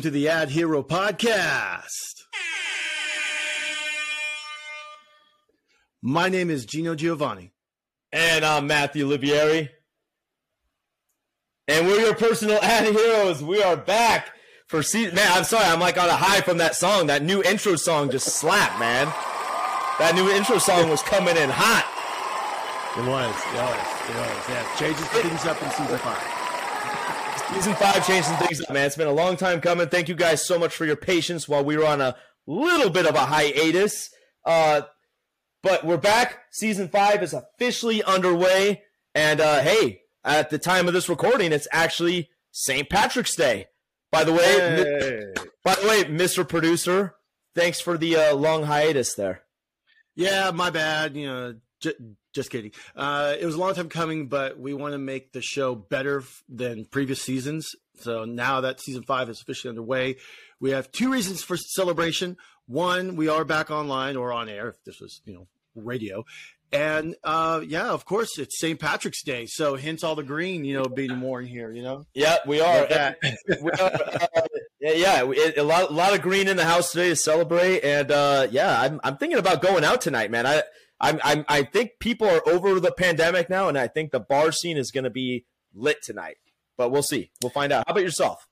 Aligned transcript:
Welcome 0.00 0.12
to 0.14 0.18
the 0.18 0.28
Ad 0.30 0.48
Hero 0.48 0.82
Podcast. 0.82 2.14
My 6.00 6.30
name 6.30 6.48
is 6.48 6.64
Geno 6.64 6.94
Giovanni. 6.94 7.52
And 8.10 8.42
I'm 8.42 8.66
Matthew 8.66 9.06
Olivieri. 9.06 9.68
And 11.68 11.86
we're 11.86 12.00
your 12.00 12.14
personal 12.14 12.58
ad 12.62 12.94
heroes. 12.94 13.44
We 13.44 13.62
are 13.62 13.76
back 13.76 14.30
for 14.68 14.82
season. 14.82 15.16
Man, 15.16 15.30
I'm 15.32 15.44
sorry. 15.44 15.66
I'm 15.66 15.80
like 15.80 15.98
on 15.98 16.08
a 16.08 16.16
high 16.16 16.40
from 16.40 16.56
that 16.56 16.76
song. 16.76 17.08
That 17.08 17.22
new 17.22 17.42
intro 17.42 17.76
song 17.76 18.10
just 18.10 18.28
slapped, 18.28 18.80
man. 18.80 19.06
That 19.98 20.14
new 20.14 20.30
intro 20.30 20.56
song 20.56 20.88
was 20.88 21.02
coming 21.02 21.36
in 21.36 21.50
hot. 21.52 21.84
It 22.96 23.06
was. 23.06 23.36
It 23.36 23.60
was. 23.60 24.08
It 24.08 24.16
was. 24.16 24.48
Yeah. 24.48 24.76
Changes 24.78 25.06
things 25.08 25.44
up 25.44 25.62
in 25.62 25.70
season 25.72 25.98
five. 25.98 26.39
Season 27.54 27.74
five 27.74 28.06
changing 28.06 28.34
things 28.36 28.60
up, 28.62 28.70
man. 28.72 28.86
It's 28.86 28.96
been 28.96 29.06
a 29.06 29.12
long 29.12 29.36
time 29.36 29.60
coming. 29.60 29.88
Thank 29.88 30.08
you 30.08 30.14
guys 30.14 30.44
so 30.46 30.58
much 30.58 30.74
for 30.74 30.86
your 30.86 30.96
patience 30.96 31.46
while 31.48 31.62
we 31.64 31.76
were 31.76 31.84
on 31.86 32.00
a 32.00 32.16
little 32.46 32.88
bit 32.90 33.06
of 33.06 33.14
a 33.14 33.26
hiatus. 33.26 34.08
Uh, 34.46 34.82
but 35.62 35.84
we're 35.84 35.98
back. 35.98 36.38
Season 36.50 36.88
five 36.88 37.22
is 37.22 37.34
officially 37.34 38.02
underway. 38.02 38.82
And 39.14 39.40
uh, 39.40 39.60
hey, 39.60 40.00
at 40.24 40.48
the 40.48 40.58
time 40.58 40.86
of 40.88 40.94
this 40.94 41.08
recording, 41.08 41.52
it's 41.52 41.68
actually 41.70 42.30
St. 42.50 42.88
Patrick's 42.88 43.36
Day. 43.36 43.66
By 44.10 44.24
the 44.24 44.32
way, 44.32 44.38
Hey. 44.44 45.34
by 45.62 45.74
the 45.74 45.86
way, 45.86 46.04
Mr. 46.04 46.48
Producer, 46.48 47.14
thanks 47.54 47.78
for 47.80 47.98
the 47.98 48.16
uh, 48.16 48.34
long 48.36 48.64
hiatus 48.64 49.14
there. 49.14 49.42
Yeah, 50.16 50.50
my 50.52 50.70
bad. 50.70 51.14
You 51.14 51.26
know, 51.26 51.54
j- 51.80 51.94
just 52.32 52.50
kidding. 52.50 52.72
Uh, 52.96 53.34
it 53.38 53.44
was 53.44 53.54
a 53.54 53.58
long 53.58 53.74
time 53.74 53.88
coming, 53.88 54.28
but 54.28 54.58
we 54.58 54.72
want 54.74 54.92
to 54.92 54.98
make 54.98 55.32
the 55.32 55.42
show 55.42 55.74
better 55.74 56.22
than 56.48 56.84
previous 56.84 57.22
seasons. 57.22 57.68
So 58.00 58.24
now 58.24 58.60
that 58.62 58.80
season 58.80 59.02
five 59.02 59.28
is 59.28 59.40
officially 59.40 59.70
underway, 59.70 60.16
we 60.60 60.70
have 60.70 60.90
two 60.92 61.12
reasons 61.12 61.42
for 61.42 61.56
celebration. 61.56 62.36
One, 62.66 63.16
we 63.16 63.28
are 63.28 63.44
back 63.44 63.70
online 63.70 64.16
or 64.16 64.32
on 64.32 64.48
air, 64.48 64.68
if 64.68 64.82
this 64.84 65.00
was, 65.00 65.20
you 65.24 65.34
know, 65.34 65.46
radio. 65.74 66.24
And 66.72 67.16
uh, 67.24 67.62
yeah, 67.66 67.88
of 67.90 68.04
course, 68.04 68.38
it's 68.38 68.60
St. 68.60 68.78
Patrick's 68.78 69.24
Day. 69.24 69.46
So 69.46 69.74
hence 69.74 70.04
all 70.04 70.14
the 70.14 70.22
green, 70.22 70.64
you 70.64 70.74
know, 70.78 70.84
being 70.84 71.20
worn 71.20 71.44
here, 71.46 71.72
you 71.72 71.82
know? 71.82 72.04
Yeah, 72.14 72.36
we 72.46 72.60
are. 72.60 72.86
We 72.88 72.94
are 72.94 73.16
uh, 73.80 74.42
yeah, 74.80 74.92
yeah, 74.92 75.22
we- 75.24 75.54
a 75.56 75.64
lot, 75.64 75.90
a 75.90 75.92
lot 75.92 76.14
of 76.14 76.22
green 76.22 76.46
in 76.46 76.56
the 76.56 76.64
house 76.64 76.92
today 76.92 77.08
to 77.08 77.16
celebrate, 77.16 77.80
and 77.82 78.10
uh, 78.12 78.46
yeah, 78.52 78.80
I'm, 78.80 79.00
I'm 79.02 79.16
thinking 79.16 79.38
about 79.38 79.62
going 79.62 79.82
out 79.84 80.00
tonight, 80.00 80.30
man. 80.30 80.46
I, 80.46 80.62
I'm, 81.00 81.18
I'm, 81.24 81.44
I 81.48 81.62
think 81.62 81.92
people 81.98 82.28
are 82.28 82.46
over 82.46 82.78
the 82.80 82.92
pandemic 82.92 83.48
now, 83.48 83.68
and 83.68 83.78
I 83.78 83.88
think 83.88 84.10
the 84.12 84.20
bar 84.20 84.52
scene 84.52 84.76
is 84.76 84.90
going 84.90 85.04
to 85.04 85.10
be 85.10 85.44
lit 85.74 86.02
tonight. 86.02 86.36
But 86.76 86.90
we'll 86.90 87.02
see. 87.02 87.30
We'll 87.42 87.50
find 87.50 87.72
out. 87.72 87.84
How 87.86 87.92
about 87.92 88.02
yourself? 88.04 88.46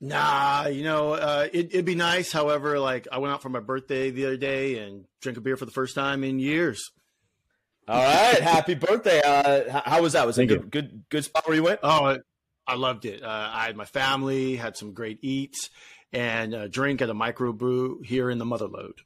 Nah, 0.00 0.66
you 0.66 0.84
know, 0.84 1.12
uh, 1.14 1.48
it, 1.52 1.66
it'd 1.72 1.84
be 1.84 1.94
nice. 1.96 2.30
However, 2.30 2.78
like 2.78 3.08
I 3.10 3.18
went 3.18 3.32
out 3.34 3.42
for 3.42 3.48
my 3.48 3.60
birthday 3.60 4.10
the 4.10 4.26
other 4.26 4.36
day 4.36 4.78
and 4.78 5.04
drank 5.20 5.38
a 5.38 5.40
beer 5.40 5.56
for 5.56 5.64
the 5.64 5.72
first 5.72 5.94
time 5.94 6.22
in 6.24 6.38
years. 6.38 6.92
All 7.88 8.00
right, 8.02 8.40
happy 8.40 8.74
birthday. 8.74 9.20
Uh, 9.24 9.80
how 9.84 10.02
was 10.02 10.12
that? 10.12 10.26
Was 10.26 10.38
it 10.38 10.46
Thank 10.48 10.60
good, 10.62 10.70
good, 10.70 11.04
good 11.08 11.24
spot 11.24 11.46
where 11.48 11.56
you 11.56 11.62
went? 11.62 11.80
Oh, 11.82 12.04
I- 12.06 12.18
I 12.70 12.74
loved 12.74 13.06
it. 13.06 13.22
Uh, 13.22 13.50
I 13.50 13.64
had 13.64 13.78
my 13.78 13.86
family, 13.86 14.56
had 14.56 14.76
some 14.76 14.92
great 14.92 15.20
eats, 15.22 15.70
and 16.12 16.52
a 16.52 16.68
drink 16.68 17.00
at 17.00 17.08
a 17.08 17.14
microbrew 17.14 18.04
here 18.04 18.28
in 18.28 18.36
the 18.36 18.44
Motherlode. 18.44 18.98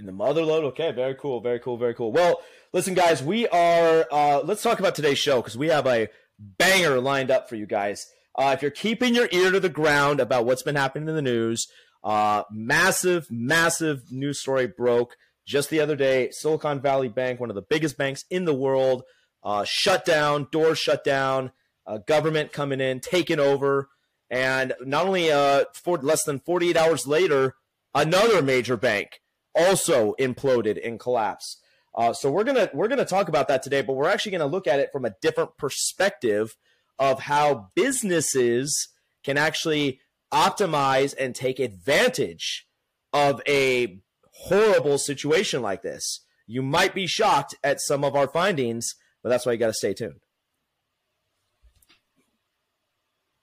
In 0.00 0.06
the 0.06 0.12
motherload. 0.12 0.64
Okay, 0.64 0.92
very 0.92 1.14
cool, 1.14 1.42
very 1.42 1.60
cool, 1.60 1.76
very 1.76 1.92
cool. 1.92 2.10
Well, 2.10 2.40
listen, 2.72 2.94
guys, 2.94 3.22
we 3.22 3.46
are. 3.48 4.06
Uh, 4.10 4.40
let's 4.42 4.62
talk 4.62 4.80
about 4.80 4.94
today's 4.94 5.18
show 5.18 5.42
because 5.42 5.58
we 5.58 5.68
have 5.68 5.86
a 5.86 6.08
banger 6.38 7.00
lined 7.00 7.30
up 7.30 7.50
for 7.50 7.56
you 7.56 7.66
guys. 7.66 8.06
Uh, 8.34 8.52
if 8.54 8.62
you're 8.62 8.70
keeping 8.70 9.14
your 9.14 9.28
ear 9.30 9.50
to 9.50 9.60
the 9.60 9.68
ground 9.68 10.18
about 10.18 10.46
what's 10.46 10.62
been 10.62 10.74
happening 10.74 11.06
in 11.06 11.14
the 11.14 11.20
news, 11.20 11.66
uh, 12.02 12.44
massive, 12.50 13.26
massive 13.30 14.10
news 14.10 14.40
story 14.40 14.66
broke 14.66 15.16
just 15.46 15.68
the 15.68 15.80
other 15.80 15.96
day. 15.96 16.30
Silicon 16.30 16.80
Valley 16.80 17.08
Bank, 17.08 17.38
one 17.38 17.50
of 17.50 17.56
the 17.56 17.60
biggest 17.68 17.98
banks 17.98 18.24
in 18.30 18.46
the 18.46 18.54
world, 18.54 19.02
uh, 19.44 19.64
shut 19.68 20.06
down, 20.06 20.48
doors 20.50 20.78
shut 20.78 21.04
down, 21.04 21.52
uh, 21.86 21.98
government 21.98 22.52
coming 22.52 22.80
in, 22.80 23.00
taking 23.00 23.38
over. 23.38 23.90
And 24.30 24.72
not 24.80 25.04
only 25.04 25.30
uh, 25.30 25.64
for 25.74 25.98
less 25.98 26.24
than 26.24 26.38
48 26.38 26.74
hours 26.74 27.06
later, 27.06 27.56
another 27.94 28.40
major 28.40 28.78
bank 28.78 29.20
also 29.54 30.14
imploded 30.18 30.84
and 30.84 30.98
collapsed. 30.98 31.62
Uh, 31.94 32.12
so 32.12 32.30
we're 32.30 32.44
gonna 32.44 32.70
we're 32.72 32.88
gonna 32.88 33.04
talk 33.04 33.28
about 33.28 33.48
that 33.48 33.62
today, 33.62 33.82
but 33.82 33.94
we're 33.94 34.08
actually 34.08 34.32
gonna 34.32 34.46
look 34.46 34.66
at 34.66 34.78
it 34.78 34.90
from 34.92 35.04
a 35.04 35.14
different 35.20 35.56
perspective 35.56 36.56
of 36.98 37.20
how 37.20 37.70
businesses 37.74 38.88
can 39.24 39.36
actually 39.36 40.00
optimize 40.32 41.14
and 41.18 41.34
take 41.34 41.58
advantage 41.58 42.66
of 43.12 43.42
a 43.48 44.00
horrible 44.32 44.98
situation 44.98 45.62
like 45.62 45.82
this. 45.82 46.20
You 46.46 46.62
might 46.62 46.94
be 46.94 47.06
shocked 47.06 47.56
at 47.64 47.80
some 47.80 48.04
of 48.04 48.14
our 48.14 48.28
findings, 48.28 48.94
but 49.22 49.30
that's 49.30 49.44
why 49.44 49.52
you 49.52 49.58
got 49.58 49.68
to 49.68 49.72
stay 49.72 49.94
tuned. 49.94 50.20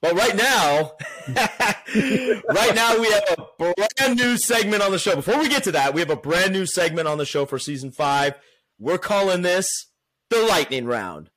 But 0.01 0.15
right 0.15 0.35
now, 0.35 0.91
right 2.49 2.75
now 2.75 2.99
we 2.99 3.11
have 3.11 3.35
a 3.37 3.45
brand 3.57 4.17
new 4.17 4.37
segment 4.37 4.83
on 4.83 4.91
the 4.91 4.99
show. 4.99 5.15
Before 5.15 5.39
we 5.39 5.49
get 5.49 5.63
to 5.63 5.71
that, 5.71 5.93
we 5.93 6.01
have 6.01 6.11
a 6.11 6.15
brand 6.15 6.53
new 6.53 6.67
segment 6.67 7.07
on 7.07 7.17
the 7.17 7.25
show 7.25 7.45
for 7.45 7.57
season 7.57 7.91
five. 7.91 8.35
We're 8.77 8.99
calling 8.99 9.41
this 9.41 9.67
the 10.29 10.43
lightning 10.43 10.85
round. 10.85 11.31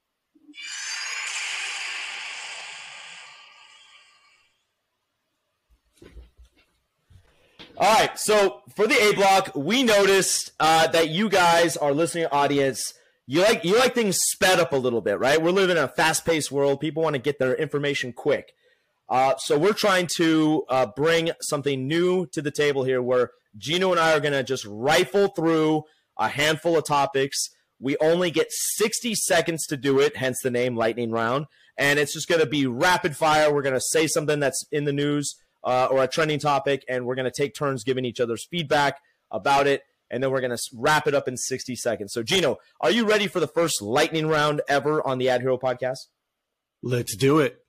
All 7.79 7.95
right, 7.95 8.19
so 8.19 8.61
for 8.77 8.87
the 8.87 8.95
A 8.95 9.15
block, 9.15 9.53
we 9.55 9.83
noticed 9.83 10.53
uh, 10.61 10.87
that 10.89 11.09
you 11.09 11.31
guys, 11.31 11.79
our 11.79 11.95
listening 11.95 12.27
audience, 12.27 12.93
you 13.31 13.43
like 13.43 13.65
you 13.65 13.79
like 13.79 13.95
things 13.95 14.19
sped 14.19 14.59
up 14.59 14.73
a 14.73 14.77
little 14.77 15.01
bit, 15.01 15.21
right? 15.21 15.41
We're 15.41 15.53
living 15.53 15.77
in 15.77 15.85
a 15.85 15.87
fast-paced 15.87 16.51
world. 16.51 16.81
People 16.81 17.05
want 17.05 17.15
to 17.15 17.21
get 17.21 17.39
their 17.39 17.55
information 17.55 18.13
quick. 18.13 18.55
Uh, 19.09 19.37
so 19.37 19.57
we're 19.57 19.73
trying 19.73 20.09
to 20.17 20.65
uh, 20.69 20.87
bring 20.97 21.31
something 21.41 21.87
new 21.87 22.27
to 22.33 22.43
the 22.43 22.51
table 22.51 22.83
here, 22.83 23.01
where 23.01 23.31
Geno 23.57 23.93
and 23.93 24.01
I 24.01 24.17
are 24.17 24.21
going 24.21 24.33
to 24.33 24.43
just 24.43 24.65
rifle 24.65 25.29
through 25.29 25.85
a 26.19 26.27
handful 26.27 26.77
of 26.77 26.85
topics. 26.85 27.51
We 27.79 27.97
only 28.01 28.33
get 28.33 28.49
60 28.51 29.15
seconds 29.15 29.65
to 29.69 29.77
do 29.77 30.01
it, 30.01 30.17
hence 30.17 30.41
the 30.43 30.51
name 30.51 30.75
Lightning 30.75 31.13
Round. 31.13 31.47
And 31.79 32.01
it's 32.01 32.13
just 32.13 32.27
going 32.27 32.41
to 32.41 32.49
be 32.49 32.67
rapid 32.67 33.17
fire. 33.17 33.55
We're 33.55 33.63
going 33.63 33.77
to 33.77 33.81
say 33.81 34.09
something 34.09 34.41
that's 34.41 34.67
in 34.73 34.87
the 34.87 34.93
news 34.93 35.37
uh, 35.63 35.87
or 35.87 36.03
a 36.03 36.09
trending 36.09 36.41
topic, 36.41 36.85
and 36.89 37.07
we're 37.07 37.15
going 37.15 37.31
to 37.31 37.43
take 37.43 37.55
turns 37.55 37.85
giving 37.85 38.05
each 38.05 38.19
other's 38.19 38.45
feedback 38.51 38.99
about 39.31 39.69
it. 39.69 39.83
And 40.11 40.23
then 40.23 40.31
we're 40.31 40.41
going 40.41 40.57
to 40.57 40.63
wrap 40.75 41.07
it 41.07 41.15
up 41.15 41.29
in 41.29 41.37
60 41.37 41.77
seconds. 41.77 42.13
So, 42.13 42.23
Geno, 42.23 42.59
are 42.81 42.91
you 42.91 43.05
ready 43.07 43.27
for 43.27 43.41
the 43.41 43.47
first 43.47 43.81
lightning 43.81 44.27
round 44.27 44.61
ever 44.69 45.07
on 45.07 45.19
the 45.19 45.29
Ad 45.29 45.43
Hero 45.43 45.57
podcast? 45.57 46.07
Let's 46.83 47.15
do 47.17 47.39
it. 47.39 47.63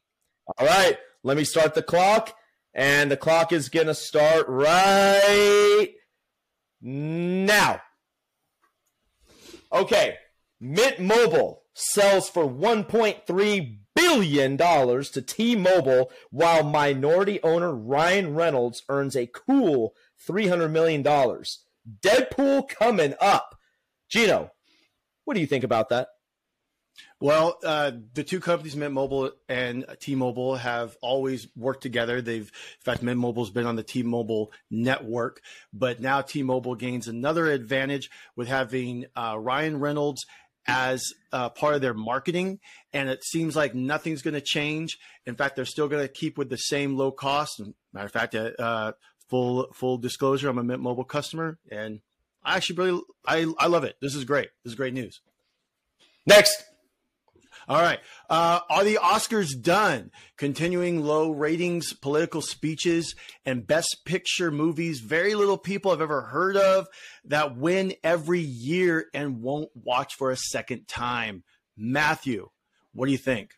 All 0.57 0.65
right, 0.65 0.97
let 1.23 1.37
me 1.37 1.43
start 1.43 1.75
the 1.75 1.83
clock. 1.83 2.35
And 2.73 3.11
the 3.11 3.17
clock 3.17 3.51
is 3.51 3.69
going 3.69 3.87
to 3.87 3.93
start 3.93 4.47
right 4.47 5.89
now. 6.81 7.81
Okay, 9.73 10.15
Mint 10.59 10.99
Mobile 10.99 11.63
sells 11.73 12.29
for 12.29 12.45
$1.3 12.45 13.77
billion 13.95 14.57
to 14.57 15.21
T 15.21 15.55
Mobile, 15.55 16.11
while 16.29 16.63
minority 16.63 17.41
owner 17.43 17.73
Ryan 17.73 18.33
Reynolds 18.33 18.83
earns 18.89 19.15
a 19.15 19.27
cool 19.27 19.93
$300 20.27 20.71
million. 20.71 21.03
Deadpool 22.01 22.69
coming 22.69 23.13
up. 23.19 23.55
Geno, 24.09 24.51
what 25.25 25.35
do 25.35 25.39
you 25.39 25.47
think 25.47 25.63
about 25.63 25.89
that? 25.89 26.09
Well, 27.19 27.57
uh, 27.63 27.91
the 28.13 28.23
two 28.23 28.39
companies, 28.39 28.75
Mint 28.75 28.93
Mobile 28.93 29.31
and 29.47 29.85
T-Mobile, 29.99 30.55
have 30.55 30.97
always 31.01 31.47
worked 31.55 31.83
together. 31.83 32.21
They've, 32.21 32.47
in 32.47 32.83
fact, 32.83 33.03
Mint 33.03 33.19
Mobile's 33.19 33.51
been 33.51 33.65
on 33.65 33.75
the 33.75 33.83
T-Mobile 33.83 34.51
network, 34.69 35.41
but 35.71 36.01
now 36.01 36.21
T-Mobile 36.21 36.75
gains 36.75 37.07
another 37.07 37.47
advantage 37.47 38.09
with 38.35 38.47
having 38.47 39.05
uh, 39.15 39.37
Ryan 39.39 39.79
Reynolds 39.79 40.25
as 40.67 41.03
uh, 41.31 41.49
part 41.49 41.75
of 41.75 41.81
their 41.81 41.93
marketing, 41.93 42.59
and 42.93 43.09
it 43.09 43.23
seems 43.23 43.55
like 43.55 43.73
nothing's 43.73 44.21
going 44.21 44.33
to 44.33 44.41
change. 44.41 44.97
In 45.25 45.35
fact, 45.35 45.55
they're 45.55 45.65
still 45.65 45.87
going 45.87 46.05
to 46.05 46.11
keep 46.11 46.37
with 46.37 46.49
the 46.49 46.57
same 46.57 46.97
low 46.97 47.11
cost. 47.11 47.61
Matter 47.93 48.05
of 48.05 48.11
fact, 48.11 48.35
uh, 48.35 48.51
uh, 48.59 48.91
full 49.31 49.67
full 49.73 49.97
disclosure, 49.97 50.49
I'm 50.49 50.59
a 50.59 50.63
Mint 50.63 50.81
Mobile 50.81 51.05
customer, 51.05 51.57
and 51.71 52.01
I 52.43 52.57
actually 52.57 52.75
really 52.75 53.01
I 53.25 53.51
I 53.57 53.67
love 53.67 53.83
it. 53.83 53.95
This 53.99 54.13
is 54.13 54.25
great. 54.25 54.49
This 54.63 54.71
is 54.71 54.75
great 54.75 54.93
news. 54.93 55.21
Next. 56.27 56.65
All 57.67 57.81
right. 57.81 57.99
Uh, 58.29 58.59
are 58.69 58.83
the 58.83 58.99
Oscars 59.01 59.49
done? 59.59 60.11
Continuing 60.35 61.01
low 61.01 61.31
ratings, 61.31 61.93
political 61.93 62.41
speeches, 62.41 63.15
and 63.45 63.65
best 63.65 63.99
picture 64.03 64.51
movies 64.51 64.99
very 64.99 65.35
little 65.35 65.59
people 65.59 65.91
have 65.91 66.01
ever 66.01 66.23
heard 66.23 66.57
of 66.57 66.87
that 67.25 67.55
win 67.55 67.93
every 68.03 68.41
year 68.41 69.05
and 69.13 69.41
won't 69.41 69.69
watch 69.75 70.15
for 70.15 70.31
a 70.31 70.37
second 70.37 70.87
time. 70.87 71.43
Matthew, 71.77 72.49
what 72.93 73.05
do 73.05 73.11
you 73.11 73.17
think? 73.17 73.51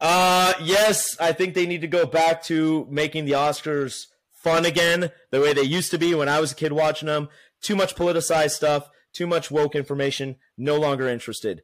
Uh, 0.00 0.52
yes, 0.60 1.16
I 1.18 1.32
think 1.32 1.54
they 1.54 1.66
need 1.66 1.80
to 1.80 1.86
go 1.86 2.04
back 2.04 2.42
to 2.44 2.86
making 2.90 3.24
the 3.24 3.32
Oscars 3.32 4.06
fun 4.46 4.64
again, 4.64 5.10
the 5.32 5.40
way 5.40 5.52
they 5.52 5.62
used 5.62 5.90
to 5.90 5.98
be 5.98 6.14
when 6.14 6.28
I 6.28 6.38
was 6.38 6.52
a 6.52 6.54
kid 6.54 6.72
watching 6.72 7.06
them. 7.08 7.28
Too 7.60 7.74
much 7.74 7.96
politicized 7.96 8.52
stuff, 8.52 8.88
too 9.12 9.26
much 9.26 9.50
woke 9.50 9.74
information, 9.74 10.36
no 10.56 10.76
longer 10.76 11.08
interested. 11.08 11.62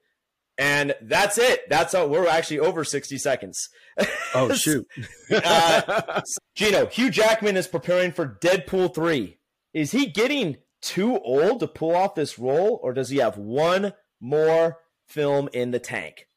And 0.59 0.95
that's 1.01 1.39
it. 1.39 1.69
That's 1.71 1.93
how 1.93 2.09
we're 2.09 2.27
actually 2.27 2.59
over 2.59 2.85
60 2.85 3.17
seconds. 3.19 3.69
Oh, 4.35 4.51
shoot. 4.55 4.87
uh, 5.31 6.23
Geno, 6.55 6.87
Hugh 6.87 7.11
Jackman 7.11 7.59
is 7.59 7.67
preparing 7.67 8.13
for 8.13 8.39
Deadpool 8.43 8.95
3. 8.95 9.39
Is 9.75 9.91
he 9.91 10.07
getting 10.07 10.57
too 10.81 11.19
old 11.19 11.61
to 11.61 11.69
pull 11.69 11.95
off 11.95 12.15
this 12.15 12.39
role, 12.39 12.81
or 12.83 12.95
does 12.95 13.11
he 13.11 13.19
have 13.19 13.37
one 13.37 13.93
more 14.23 14.79
film 15.07 15.51
in 15.53 15.71
the 15.71 15.79
tank? 15.79 16.29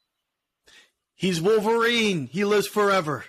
He's 1.13 1.39
Wolverine. 1.39 2.27
He 2.27 2.43
lives 2.43 2.67
forever. 2.67 3.23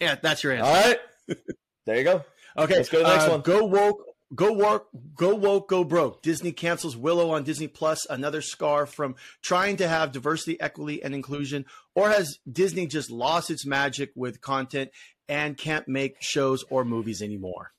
Yeah, 0.00 0.16
that's 0.20 0.42
your 0.42 0.54
answer. 0.54 0.64
All 0.64 0.74
right. 0.74 0.98
There 1.86 1.96
you 1.96 2.04
go. 2.04 2.24
Okay, 2.56 2.76
Let's 2.76 2.88
go 2.88 2.98
to 2.98 3.04
the 3.04 3.10
next 3.10 3.28
uh, 3.28 3.30
one. 3.30 3.40
Go 3.42 3.64
woke, 3.64 4.04
go 4.34 4.52
work, 4.52 4.86
go 5.14 5.34
woke, 5.34 5.68
go 5.68 5.84
broke. 5.84 6.22
Disney 6.22 6.52
cancels 6.52 6.96
Willow 6.96 7.30
on 7.30 7.44
Disney 7.44 7.68
Plus. 7.68 8.06
Another 8.08 8.42
scar 8.42 8.86
from 8.86 9.16
trying 9.42 9.76
to 9.76 9.88
have 9.88 10.12
diversity, 10.12 10.60
equity, 10.60 11.02
and 11.02 11.14
inclusion. 11.14 11.64
Or 11.94 12.10
has 12.10 12.38
Disney 12.50 12.86
just 12.86 13.10
lost 13.10 13.50
its 13.50 13.66
magic 13.66 14.10
with 14.14 14.40
content 14.40 14.90
and 15.28 15.56
can't 15.56 15.86
make 15.88 16.16
shows 16.20 16.64
or 16.70 16.84
movies 16.84 17.22
anymore? 17.22 17.72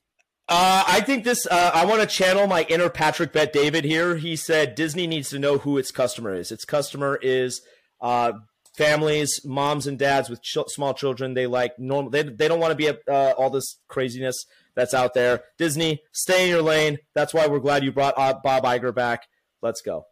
Uh, 0.48 0.84
I 0.86 1.00
think 1.00 1.24
this. 1.24 1.46
Uh, 1.46 1.70
I 1.72 1.84
want 1.86 2.00
to 2.00 2.06
channel 2.06 2.46
my 2.46 2.66
inner 2.68 2.90
Patrick 2.90 3.32
Bet 3.32 3.52
David 3.52 3.84
here. 3.84 4.16
He 4.16 4.36
said 4.36 4.74
Disney 4.74 5.06
needs 5.06 5.30
to 5.30 5.38
know 5.38 5.58
who 5.58 5.78
its 5.78 5.90
customer 5.90 6.34
is. 6.34 6.50
Its 6.50 6.64
customer 6.64 7.18
is 7.22 7.62
uh, 8.00 8.32
families, 8.72 9.40
moms 9.44 9.86
and 9.86 9.98
dads 9.98 10.28
with 10.28 10.42
ch- 10.42 10.58
small 10.68 10.94
children. 10.94 11.34
They 11.34 11.46
like 11.46 11.78
normal. 11.78 12.10
They, 12.10 12.22
they 12.22 12.48
don't 12.48 12.60
want 12.60 12.72
to 12.72 12.76
be 12.76 12.88
uh, 12.88 13.32
all 13.32 13.50
this 13.50 13.78
craziness 13.88 14.44
that's 14.74 14.94
out 14.94 15.14
there. 15.14 15.44
Disney, 15.58 16.02
stay 16.12 16.44
in 16.44 16.50
your 16.50 16.62
lane. 16.62 16.98
That's 17.14 17.34
why 17.34 17.46
we're 17.46 17.60
glad 17.60 17.84
you 17.84 17.92
brought 17.92 18.14
uh, 18.16 18.34
Bob 18.42 18.64
Iger 18.64 18.94
back. 18.94 19.26
Let's 19.60 19.82
go. 19.82 20.06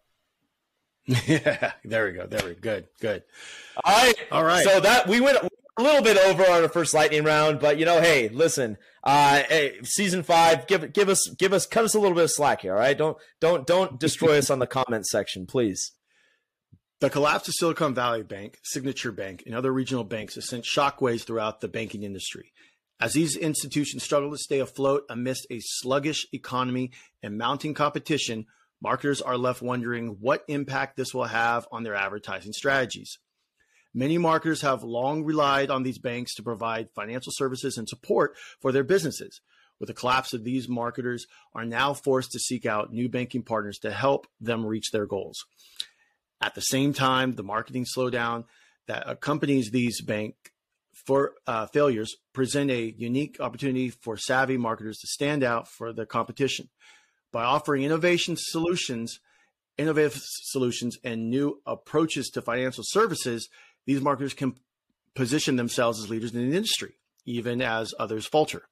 yeah, 1.26 1.72
there 1.84 2.06
we 2.06 2.12
go. 2.12 2.26
There 2.26 2.44
we 2.44 2.54
go. 2.54 2.60
Good, 2.60 2.88
good. 3.00 3.22
All 3.84 4.04
right, 4.04 4.14
All 4.30 4.44
right. 4.44 4.64
So 4.64 4.80
that 4.80 5.08
we 5.08 5.20
went 5.20 5.38
a 5.38 5.82
little 5.82 6.02
bit 6.02 6.18
over 6.18 6.42
on 6.44 6.62
our 6.62 6.68
first 6.68 6.94
lightning 6.94 7.24
round, 7.24 7.58
but 7.58 7.78
you 7.78 7.84
know, 7.84 8.00
hey, 8.00 8.28
listen, 8.28 8.76
uh, 9.02 9.42
hey, 9.48 9.80
season 9.82 10.22
five, 10.22 10.66
give 10.66 10.92
give 10.92 11.08
us 11.08 11.26
give 11.38 11.52
us 11.52 11.66
cut 11.66 11.84
us 11.84 11.94
a 11.94 11.98
little 11.98 12.14
bit 12.14 12.24
of 12.24 12.30
slack 12.30 12.60
here. 12.60 12.74
All 12.74 12.78
right, 12.78 12.96
don't 12.96 13.16
don't 13.40 13.66
don't 13.66 13.98
destroy 13.98 14.38
us 14.38 14.50
on 14.50 14.58
the 14.58 14.66
comment 14.66 15.06
section, 15.06 15.46
please. 15.46 15.92
The 17.00 17.08
collapse 17.08 17.48
of 17.48 17.54
Silicon 17.54 17.94
Valley 17.94 18.22
Bank, 18.22 18.58
Signature 18.62 19.10
Bank, 19.10 19.44
and 19.46 19.54
other 19.54 19.72
regional 19.72 20.04
banks 20.04 20.34
has 20.34 20.46
sent 20.46 20.66
shockwaves 20.66 21.24
throughout 21.24 21.62
the 21.62 21.68
banking 21.68 22.02
industry. 22.02 22.52
As 23.00 23.14
these 23.14 23.36
institutions 23.36 24.02
struggle 24.02 24.30
to 24.32 24.36
stay 24.36 24.58
afloat 24.58 25.04
amidst 25.08 25.46
a 25.50 25.60
sluggish 25.60 26.26
economy 26.34 26.90
and 27.22 27.38
mounting 27.38 27.72
competition, 27.72 28.44
marketers 28.82 29.22
are 29.22 29.38
left 29.38 29.62
wondering 29.62 30.18
what 30.20 30.44
impact 30.46 30.98
this 30.98 31.14
will 31.14 31.24
have 31.24 31.66
on 31.72 31.84
their 31.84 31.94
advertising 31.94 32.52
strategies. 32.52 33.16
Many 33.94 34.18
marketers 34.18 34.60
have 34.60 34.82
long 34.82 35.24
relied 35.24 35.70
on 35.70 35.84
these 35.84 35.98
banks 35.98 36.34
to 36.34 36.42
provide 36.42 36.90
financial 36.94 37.32
services 37.34 37.78
and 37.78 37.88
support 37.88 38.36
for 38.60 38.72
their 38.72 38.84
businesses. 38.84 39.40
With 39.78 39.86
the 39.86 39.94
collapse 39.94 40.34
of 40.34 40.44
these 40.44 40.68
marketers 40.68 41.26
are 41.54 41.64
now 41.64 41.94
forced 41.94 42.32
to 42.32 42.38
seek 42.38 42.66
out 42.66 42.92
new 42.92 43.08
banking 43.08 43.42
partners 43.42 43.78
to 43.78 43.90
help 43.90 44.26
them 44.38 44.66
reach 44.66 44.90
their 44.90 45.06
goals. 45.06 45.46
At 46.40 46.54
the 46.54 46.60
same 46.60 46.92
time, 46.92 47.34
the 47.34 47.42
marketing 47.42 47.84
slowdown 47.84 48.44
that 48.86 49.04
accompanies 49.06 49.70
these 49.70 50.00
bank 50.00 50.34
for 51.06 51.34
uh, 51.46 51.66
failures 51.66 52.16
present 52.32 52.70
a 52.70 52.94
unique 52.96 53.38
opportunity 53.40 53.90
for 53.90 54.16
savvy 54.16 54.56
marketers 54.56 54.98
to 54.98 55.06
stand 55.06 55.42
out 55.42 55.68
for 55.68 55.92
the 55.92 56.06
competition 56.06 56.68
by 57.32 57.44
offering 57.44 57.82
innovation 57.82 58.36
solutions, 58.38 59.20
innovative 59.78 60.20
solutions, 60.22 60.98
and 61.04 61.30
new 61.30 61.60
approaches 61.66 62.28
to 62.30 62.42
financial 62.42 62.84
services. 62.86 63.48
These 63.86 64.00
marketers 64.00 64.34
can 64.34 64.54
position 65.14 65.56
themselves 65.56 66.02
as 66.02 66.10
leaders 66.10 66.34
in 66.34 66.50
the 66.50 66.56
industry, 66.56 66.94
even 67.24 67.62
as 67.62 67.94
others 67.98 68.26
falter. 68.26 68.64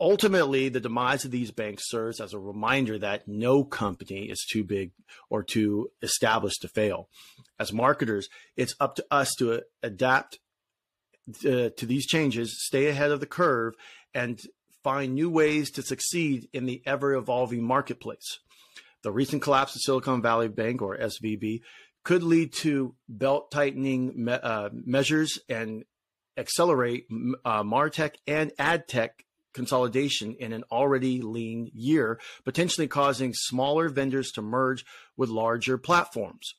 Ultimately, 0.00 0.70
the 0.70 0.80
demise 0.80 1.26
of 1.26 1.30
these 1.30 1.50
banks 1.50 1.90
serves 1.90 2.20
as 2.20 2.32
a 2.32 2.38
reminder 2.38 2.98
that 2.98 3.28
no 3.28 3.64
company 3.64 4.30
is 4.30 4.46
too 4.50 4.64
big 4.64 4.92
or 5.28 5.42
too 5.42 5.90
established 6.00 6.62
to 6.62 6.68
fail. 6.68 7.10
As 7.58 7.70
marketers, 7.70 8.30
it's 8.56 8.74
up 8.80 8.94
to 8.94 9.04
us 9.10 9.34
to 9.38 9.60
adapt 9.82 10.38
uh, 11.44 11.68
to 11.76 11.86
these 11.86 12.06
changes, 12.06 12.64
stay 12.64 12.86
ahead 12.86 13.10
of 13.10 13.20
the 13.20 13.26
curve, 13.26 13.74
and 14.14 14.40
find 14.82 15.14
new 15.14 15.28
ways 15.28 15.70
to 15.72 15.82
succeed 15.82 16.48
in 16.54 16.64
the 16.64 16.82
ever 16.86 17.14
evolving 17.14 17.62
marketplace. 17.62 18.38
The 19.02 19.12
recent 19.12 19.42
collapse 19.42 19.74
of 19.74 19.82
Silicon 19.82 20.22
Valley 20.22 20.48
Bank, 20.48 20.80
or 20.80 20.96
SVB, 20.96 21.60
could 22.04 22.22
lead 22.22 22.54
to 22.54 22.94
belt 23.06 23.50
tightening 23.50 24.24
me- 24.24 24.32
uh, 24.32 24.70
measures 24.72 25.38
and 25.48 25.84
accelerate 26.38 27.06
uh, 27.44 27.62
MarTech 27.62 28.14
and 28.26 28.52
AdTech 28.58 29.10
consolidation 29.52 30.34
in 30.38 30.52
an 30.52 30.64
already 30.70 31.22
lean 31.22 31.70
year, 31.74 32.20
potentially 32.44 32.88
causing 32.88 33.32
smaller 33.34 33.88
vendors 33.88 34.30
to 34.32 34.42
merge 34.42 34.84
with 35.16 35.28
larger 35.28 35.78
platforms. 35.78 36.54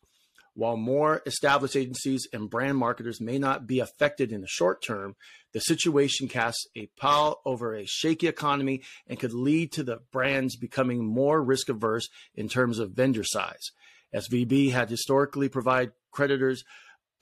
While 0.53 0.75
more 0.75 1.21
established 1.25 1.77
agencies 1.77 2.27
and 2.33 2.49
brand 2.49 2.77
marketers 2.77 3.21
may 3.21 3.37
not 3.39 3.67
be 3.67 3.79
affected 3.79 4.31
in 4.31 4.41
the 4.41 4.47
short 4.47 4.83
term, 4.83 5.15
the 5.53 5.61
situation 5.61 6.27
casts 6.27 6.67
a 6.75 6.87
pall 6.97 7.41
over 7.45 7.73
a 7.73 7.85
shaky 7.85 8.27
economy 8.27 8.83
and 9.07 9.19
could 9.19 9.33
lead 9.33 9.71
to 9.73 9.83
the 9.83 9.99
brands 10.11 10.57
becoming 10.57 11.05
more 11.05 11.41
risk 11.41 11.69
averse 11.69 12.09
in 12.35 12.49
terms 12.49 12.79
of 12.79 12.91
vendor 12.91 13.23
size. 13.23 13.71
SVB 14.13 14.71
had 14.71 14.89
historically 14.89 15.47
provided 15.47 15.93
creditors 16.11 16.63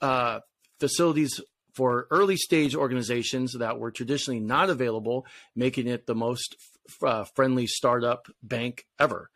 uh, 0.00 0.40
facilities 0.80 1.40
for 1.80 2.06
early 2.10 2.36
stage 2.36 2.74
organizations 2.74 3.54
that 3.58 3.78
were 3.78 3.90
traditionally 3.90 4.38
not 4.38 4.68
available, 4.68 5.24
making 5.56 5.86
it 5.86 6.06
the 6.06 6.14
most 6.14 6.54
uh, 7.02 7.24
friendly 7.34 7.66
startup 7.66 8.26
bank 8.42 8.84
ever. 8.98 9.30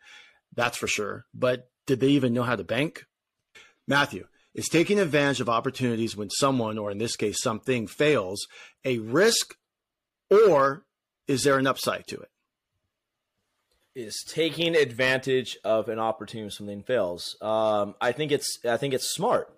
That's 0.55 0.77
for 0.77 0.85
sure. 0.85 1.25
But 1.33 1.71
did 1.87 2.01
they 2.01 2.09
even 2.09 2.35
know 2.35 2.43
how 2.43 2.55
to 2.55 2.63
bank? 2.63 3.07
Matthew, 3.87 4.27
is 4.53 4.67
taking 4.67 4.99
advantage 4.99 5.41
of 5.41 5.49
opportunities 5.49 6.15
when 6.15 6.29
someone, 6.29 6.77
or 6.77 6.91
in 6.91 6.99
this 6.99 7.15
case, 7.15 7.41
something 7.41 7.87
fails, 7.87 8.45
a 8.83 8.99
risk 8.99 9.55
or 10.29 10.85
is 11.27 11.41
there 11.41 11.57
an 11.57 11.65
upside 11.65 12.05
to 12.09 12.17
it? 12.17 12.29
Is 13.95 14.23
taking 14.27 14.75
advantage 14.75 15.57
of 15.63 15.89
an 15.89 15.97
opportunity 15.97 16.43
when 16.43 16.51
something 16.51 16.83
fails. 16.83 17.37
Um, 17.41 17.95
I 17.99 18.11
think 18.11 18.31
it's 18.31 18.59
I 18.63 18.77
think 18.77 18.93
it's 18.93 19.11
smart. 19.11 19.54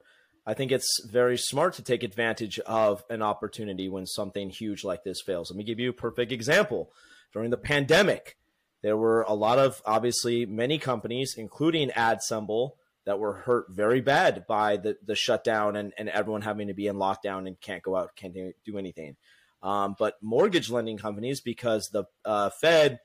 I 0.47 0.53
think 0.53 0.71
it's 0.71 1.03
very 1.05 1.37
smart 1.37 1.73
to 1.73 1.83
take 1.83 2.03
advantage 2.03 2.57
of 2.59 3.03
an 3.09 3.21
opportunity 3.21 3.89
when 3.89 4.05
something 4.05 4.49
huge 4.49 4.85
like 4.85 5.03
this 5.03 5.21
fails. 5.21 5.51
Let 5.51 5.57
me 5.57 5.65
give 5.65 5.77
you 5.77 5.89
a 5.89 5.93
perfect 5.93 6.31
example. 6.31 6.93
During 7.33 7.49
the 7.49 7.57
pandemic, 7.57 8.37
there 8.81 8.95
were 8.95 9.23
a 9.23 9.33
lot 9.33 9.59
of 9.59 9.81
obviously 9.85 10.45
many 10.45 10.79
companies, 10.79 11.35
including 11.37 11.89
AdSemble, 11.89 12.71
that 13.03 13.19
were 13.19 13.33
hurt 13.33 13.65
very 13.69 13.99
bad 13.99 14.47
by 14.47 14.77
the, 14.77 14.97
the 15.05 15.15
shutdown 15.15 15.75
and, 15.75 15.93
and 15.97 16.07
everyone 16.07 16.41
having 16.43 16.69
to 16.69 16.73
be 16.73 16.87
in 16.87 16.95
lockdown 16.95 17.45
and 17.45 17.59
can't 17.59 17.83
go 17.83 17.97
out, 17.97 18.15
can't 18.15 18.33
do 18.33 18.77
anything. 18.77 19.17
Um, 19.61 19.97
but 19.99 20.15
mortgage 20.21 20.69
lending 20.69 20.97
companies, 20.97 21.41
because 21.41 21.89
the 21.91 22.05
uh, 22.23 22.51
Fed 22.61 22.99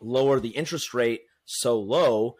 lowered 0.00 0.42
the 0.42 0.50
interest 0.50 0.94
rate 0.94 1.22
so 1.44 1.78
low, 1.78 2.36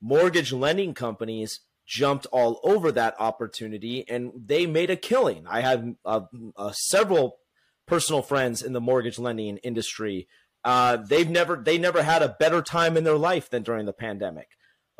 mortgage 0.00 0.52
lending 0.52 0.94
companies 0.94 1.60
jumped 1.88 2.26
all 2.26 2.60
over 2.62 2.92
that 2.92 3.14
opportunity 3.18 4.04
and 4.08 4.30
they 4.36 4.66
made 4.66 4.90
a 4.90 4.96
killing. 4.96 5.46
I 5.48 5.62
have 5.62 5.84
uh, 6.04 6.20
uh, 6.54 6.72
several 6.72 7.38
personal 7.86 8.20
friends 8.20 8.62
in 8.62 8.74
the 8.74 8.80
mortgage 8.80 9.18
lending 9.18 9.56
industry. 9.58 10.28
Uh, 10.62 10.98
they've 10.98 11.30
never 11.30 11.56
they 11.56 11.78
never 11.78 12.02
had 12.02 12.22
a 12.22 12.36
better 12.38 12.60
time 12.60 12.96
in 12.96 13.04
their 13.04 13.16
life 13.16 13.48
than 13.48 13.62
during 13.62 13.86
the 13.86 13.94
pandemic. 13.94 14.48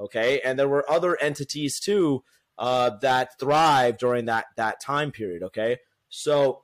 Okay, 0.00 0.40
and 0.40 0.58
there 0.58 0.68
were 0.68 0.90
other 0.90 1.20
entities 1.20 1.78
too 1.78 2.24
uh, 2.56 2.90
that 3.02 3.38
thrived 3.38 3.98
during 3.98 4.24
that 4.24 4.46
that 4.56 4.80
time 4.80 5.12
period. 5.12 5.42
Okay, 5.42 5.76
so 6.08 6.62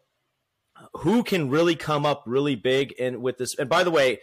who 0.95 1.23
can 1.23 1.51
really 1.51 1.77
come 1.77 2.07
up 2.07 2.23
really 2.25 2.55
big 2.55 2.93
in 2.93 3.21
with 3.21 3.37
this? 3.37 3.59
And 3.59 3.69
by 3.69 3.85
the 3.85 3.91
way, 3.91 4.21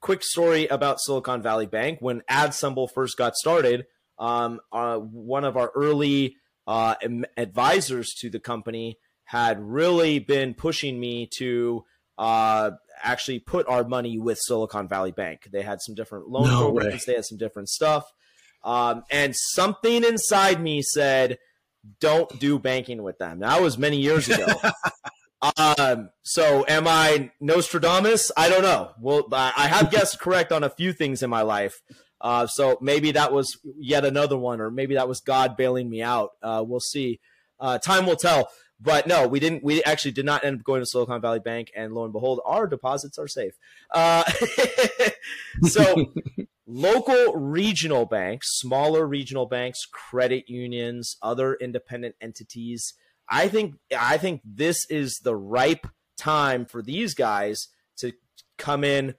quick 0.00 0.22
story 0.22 0.66
about 0.68 1.00
Silicon 1.00 1.42
Valley 1.42 1.66
Bank 1.66 1.98
when 2.00 2.22
AdSemble 2.30 2.88
first 2.94 3.18
got 3.18 3.34
started 3.34 3.84
um, 4.18 4.60
uh, 4.72 4.98
one 4.98 5.44
of 5.44 5.56
our 5.56 5.70
early 5.74 6.36
uh, 6.66 6.94
advisors 7.36 8.14
to 8.20 8.30
the 8.30 8.40
company 8.40 8.98
had 9.24 9.60
really 9.60 10.18
been 10.18 10.54
pushing 10.54 11.00
me 11.00 11.28
to 11.38 11.84
uh, 12.18 12.70
actually 13.02 13.38
put 13.38 13.66
our 13.68 13.84
money 13.84 14.18
with 14.18 14.38
Silicon 14.40 14.88
Valley 14.88 15.12
Bank. 15.12 15.48
They 15.50 15.62
had 15.62 15.80
some 15.80 15.94
different 15.94 16.28
loan 16.28 16.46
no 16.46 16.60
programs, 16.72 16.92
way. 16.92 17.00
they 17.06 17.14
had 17.14 17.24
some 17.24 17.38
different 17.38 17.68
stuff. 17.68 18.04
Um, 18.62 19.04
and 19.10 19.34
something 19.36 20.04
inside 20.04 20.60
me 20.60 20.82
said, 20.82 21.38
don't 22.00 22.38
do 22.40 22.58
banking 22.58 23.02
with 23.02 23.18
them. 23.18 23.40
That 23.40 23.60
was 23.60 23.76
many 23.76 23.98
years 23.98 24.28
ago. 24.28 24.46
um, 25.56 26.10
so 26.22 26.64
am 26.66 26.88
I 26.88 27.30
Nostradamus? 27.40 28.32
I 28.36 28.48
don't 28.48 28.62
know. 28.62 28.92
Well, 29.00 29.28
I 29.32 29.68
have 29.68 29.90
guessed 29.90 30.18
correct 30.18 30.50
on 30.50 30.64
a 30.64 30.70
few 30.70 30.92
things 30.92 31.22
in 31.22 31.28
my 31.28 31.42
life. 31.42 31.82
Uh, 32.24 32.46
so 32.46 32.78
maybe 32.80 33.12
that 33.12 33.34
was 33.34 33.58
yet 33.78 34.06
another 34.06 34.38
one, 34.38 34.58
or 34.58 34.70
maybe 34.70 34.94
that 34.94 35.06
was 35.06 35.20
God 35.20 35.58
bailing 35.58 35.90
me 35.90 36.00
out. 36.00 36.30
Uh, 36.42 36.64
we'll 36.66 36.80
see. 36.80 37.20
Uh, 37.60 37.76
time 37.76 38.06
will 38.06 38.16
tell. 38.16 38.48
But 38.80 39.06
no, 39.06 39.28
we 39.28 39.40
didn't. 39.40 39.62
We 39.62 39.84
actually 39.84 40.12
did 40.12 40.24
not 40.24 40.42
end 40.42 40.58
up 40.58 40.64
going 40.64 40.80
to 40.80 40.86
Silicon 40.86 41.20
Valley 41.20 41.38
Bank, 41.38 41.70
and 41.76 41.92
lo 41.92 42.02
and 42.04 42.14
behold, 42.14 42.40
our 42.46 42.66
deposits 42.66 43.18
are 43.18 43.28
safe. 43.28 43.52
Uh, 43.92 44.24
so, 45.64 46.12
local 46.66 47.34
regional 47.34 48.06
banks, 48.06 48.58
smaller 48.58 49.06
regional 49.06 49.44
banks, 49.44 49.84
credit 49.84 50.48
unions, 50.48 51.18
other 51.22 51.54
independent 51.54 52.14
entities. 52.22 52.94
I 53.28 53.48
think 53.48 53.74
I 53.96 54.16
think 54.16 54.40
this 54.44 54.78
is 54.88 55.20
the 55.22 55.36
ripe 55.36 55.86
time 56.16 56.64
for 56.64 56.80
these 56.80 57.12
guys 57.14 57.68
to 57.98 58.12
come 58.56 58.82
in 58.82 59.14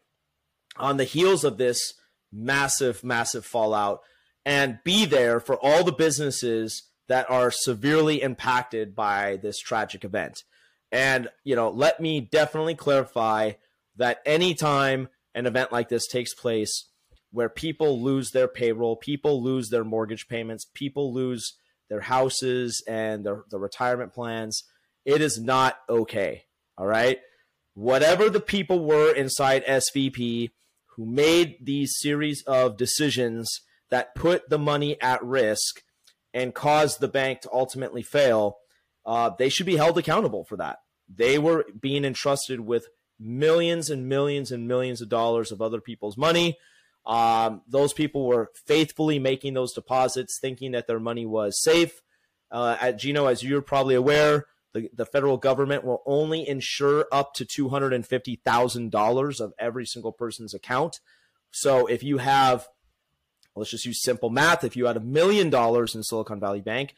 on 0.78 0.98
the 0.98 1.04
heels 1.04 1.44
of 1.44 1.58
this 1.58 1.94
massive, 2.36 3.04
massive 3.04 3.46
fallout 3.46 4.02
and 4.46 4.80
be 4.84 5.06
there 5.06 5.40
for 5.40 5.56
all 5.56 5.84
the 5.84 5.92
businesses 5.92 6.84
that 7.08 7.30
are 7.30 7.52
severely 7.52 8.22
impacted 8.22 8.96
by 8.96 9.38
this 9.42 9.60
tragic 9.60 10.04
event. 10.04 10.44
And, 10.92 11.30
you 11.44 11.56
know, 11.56 11.70
let 11.70 12.00
me 12.00 12.22
definitely 12.22 12.76
clarify 12.76 13.54
that 13.98 14.22
anytime 14.26 15.10
an 15.34 15.46
event 15.46 15.72
like 15.72 15.90
this 15.90 16.08
takes 16.08 16.34
place 16.34 16.90
where 17.32 17.50
people 17.50 18.02
lose 18.02 18.32
their 18.32 18.48
payroll, 18.48 18.96
people 18.96 19.44
lose 19.44 19.70
their 19.70 19.84
mortgage 19.84 20.28
payments, 20.28 20.66
people 20.74 21.14
lose 21.14 21.58
their 21.90 22.02
houses 22.02 22.84
and 22.88 23.26
their, 23.26 23.44
their 23.50 23.60
retirement 23.60 24.14
plans, 24.14 24.64
it 25.04 25.22
is 25.22 25.40
not 25.40 25.78
okay. 25.90 26.46
All 26.78 26.88
right. 26.88 27.20
Whatever 27.74 28.30
the 28.30 28.40
people 28.40 28.86
were 28.86 29.14
inside 29.14 29.66
SVB 29.66 30.52
who 30.96 31.06
made 31.06 31.58
these 31.62 31.98
series 32.00 32.42
of 32.44 32.78
decisions 32.78 33.62
that 33.90 34.16
put 34.16 34.50
the 34.50 34.60
money 34.60 35.00
at 35.02 35.24
risk 35.24 35.82
and 36.34 36.54
caused 36.54 37.00
the 37.00 37.08
bank 37.08 37.42
to 37.42 37.50
ultimately 37.52 38.02
fail, 38.02 38.58
uh, 39.06 39.30
they 39.38 39.50
should 39.50 39.66
be 39.66 39.78
held 39.78 39.98
accountable 39.98 40.44
for 40.44 40.58
that. 40.58 40.80
They 41.14 41.38
were 41.38 41.66
being 41.80 42.04
entrusted 42.04 42.60
with 42.60 42.88
millions 43.20 43.90
and 43.90 44.10
millions 44.10 44.52
and 44.52 44.68
millions 44.68 45.02
of 45.02 45.10
dollars 45.10 45.52
of 45.52 45.62
other 45.62 45.80
people's 45.80 46.18
money. 46.18 46.58
Um, 47.06 47.62
those 47.68 47.94
people 47.94 48.26
were 48.26 48.52
faithfully 48.66 49.20
making 49.20 49.54
those 49.54 49.74
deposits, 49.74 50.40
thinking 50.40 50.72
that 50.72 50.88
their 50.88 51.00
money 51.00 51.26
was 51.26 51.62
safe. 51.62 52.02
Uh, 52.52 52.78
at 52.80 52.98
Geno, 52.98 53.28
as 53.28 53.44
you're 53.44 53.62
probably 53.62 53.96
aware, 53.96 54.46
the, 54.76 54.90
the 54.94 55.06
federal 55.06 55.38
government 55.38 55.86
will 55.86 56.04
only 56.06 56.48
insure 56.48 57.06
up 57.12 57.34
to 57.36 57.46
$250,000 57.46 59.40
of 59.40 59.54
every 59.58 59.86
single 59.86 60.12
person's 60.12 60.54
account. 60.54 61.00
So 61.50 61.88
if 61.88 62.04
you 62.04 62.18
have 62.18 62.68
let's 63.56 63.72
just 63.72 63.86
use 63.86 64.04
simple 64.04 64.30
math. 64.30 64.66
If 64.66 64.76
you 64.76 64.86
had 64.86 64.98
a 64.98 65.02
million 65.02 65.50
dollars 65.50 65.96
in 65.96 66.04
Silicon 66.04 66.42
Valley 66.42 66.60
Bank, 66.60 66.94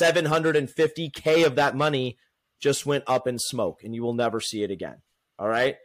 750K 0.00 1.46
of 1.46 1.54
that 1.54 1.76
money 1.76 2.18
just 2.60 2.84
went 2.84 3.04
up 3.06 3.28
in 3.28 3.38
smoke 3.38 3.84
and 3.84 3.94
you 3.94 4.02
will 4.02 4.14
never 4.14 4.40
see 4.40 4.64
it 4.64 4.70
again. 4.72 4.96
All 5.38 5.48
right. 5.48 5.76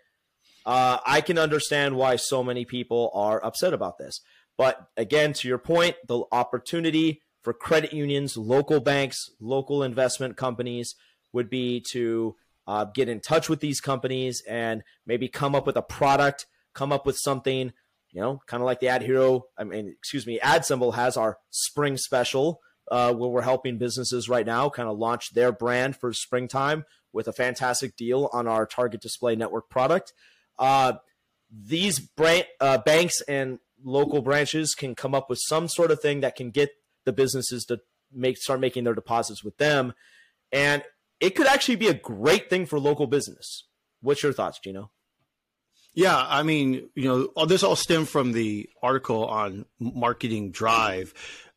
Uh, 0.65 0.97
I 1.05 1.21
can 1.21 1.37
understand 1.37 1.95
why 1.95 2.15
so 2.15 2.43
many 2.43 2.65
people 2.65 3.11
are 3.13 3.43
upset 3.45 3.73
about 3.73 3.99
this. 3.99 4.19
But 4.57 4.87
again, 4.97 5.33
to 5.33 5.47
your 5.47 5.59
point, 5.59 5.95
the 6.07 6.23
opportunity 6.31 7.21
for 7.43 7.53
credit 7.53 7.93
unions, 7.93 8.35
local 8.35 8.79
banks, 8.79 9.29
local 9.39 9.83
investment 9.83 10.35
companies 10.35 10.95
would 11.33 11.49
be 11.49 11.83
to 11.91 12.35
uh, 12.67 12.85
get 12.85 13.09
in 13.09 13.19
touch 13.19 13.49
with 13.49 13.59
these 13.59 13.79
companies 13.79 14.41
and 14.47 14.83
maybe 15.05 15.27
come 15.27 15.55
up 15.55 15.65
with 15.65 15.77
a 15.77 15.81
product, 15.81 16.45
come 16.73 16.91
up 16.91 17.05
with 17.05 17.17
something 17.17 17.71
you 18.11 18.21
know, 18.21 18.41
kind 18.47 18.61
of 18.61 18.65
like 18.65 18.79
the 18.79 18.87
Ad 18.87 19.03
Hero, 19.03 19.45
I 19.57 19.63
mean, 19.63 19.89
excuse 19.89 20.25
me, 20.25 20.39
AdSemble 20.41 20.95
has 20.95 21.17
our 21.17 21.37
spring 21.49 21.97
special 21.97 22.61
uh, 22.89 23.13
where 23.13 23.29
we're 23.29 23.41
helping 23.41 23.77
businesses 23.77 24.29
right 24.29 24.45
now 24.45 24.69
kind 24.69 24.89
of 24.89 24.97
launch 24.97 25.33
their 25.33 25.51
brand 25.51 25.95
for 25.97 26.13
springtime 26.13 26.85
with 27.11 27.27
a 27.27 27.33
fantastic 27.33 27.95
deal 27.95 28.29
on 28.31 28.47
our 28.47 28.65
Target 28.65 29.01
Display 29.01 29.35
Network 29.35 29.69
product. 29.69 30.13
Uh, 30.57 30.93
these 31.51 31.99
brand, 31.99 32.45
uh, 32.59 32.77
banks 32.79 33.21
and 33.27 33.59
local 33.83 34.21
branches 34.21 34.73
can 34.73 34.95
come 34.95 35.13
up 35.13 35.29
with 35.29 35.39
some 35.41 35.67
sort 35.67 35.91
of 35.91 36.01
thing 36.01 36.21
that 36.21 36.35
can 36.35 36.49
get 36.49 36.71
the 37.05 37.13
businesses 37.13 37.65
to 37.65 37.79
make 38.11 38.37
start 38.37 38.59
making 38.59 38.83
their 38.83 38.95
deposits 38.95 39.43
with 39.43 39.57
them, 39.57 39.93
and 40.51 40.81
it 41.19 41.31
could 41.35 41.47
actually 41.47 41.75
be 41.75 41.87
a 41.87 41.93
great 41.93 42.49
thing 42.49 42.65
for 42.65 42.79
local 42.79 43.07
business. 43.07 43.65
What's 44.01 44.23
your 44.23 44.33
thoughts, 44.33 44.59
Geno? 44.63 44.91
Yeah, 45.93 46.15
I 46.15 46.43
mean, 46.43 46.89
you 46.93 47.31
know, 47.35 47.45
this 47.45 47.63
all 47.63 47.75
stemmed 47.75 48.07
from 48.07 48.31
the 48.31 48.69
article 48.83 49.25
on 49.25 49.65
Marketing 49.79 50.51
Dive, 50.51 51.11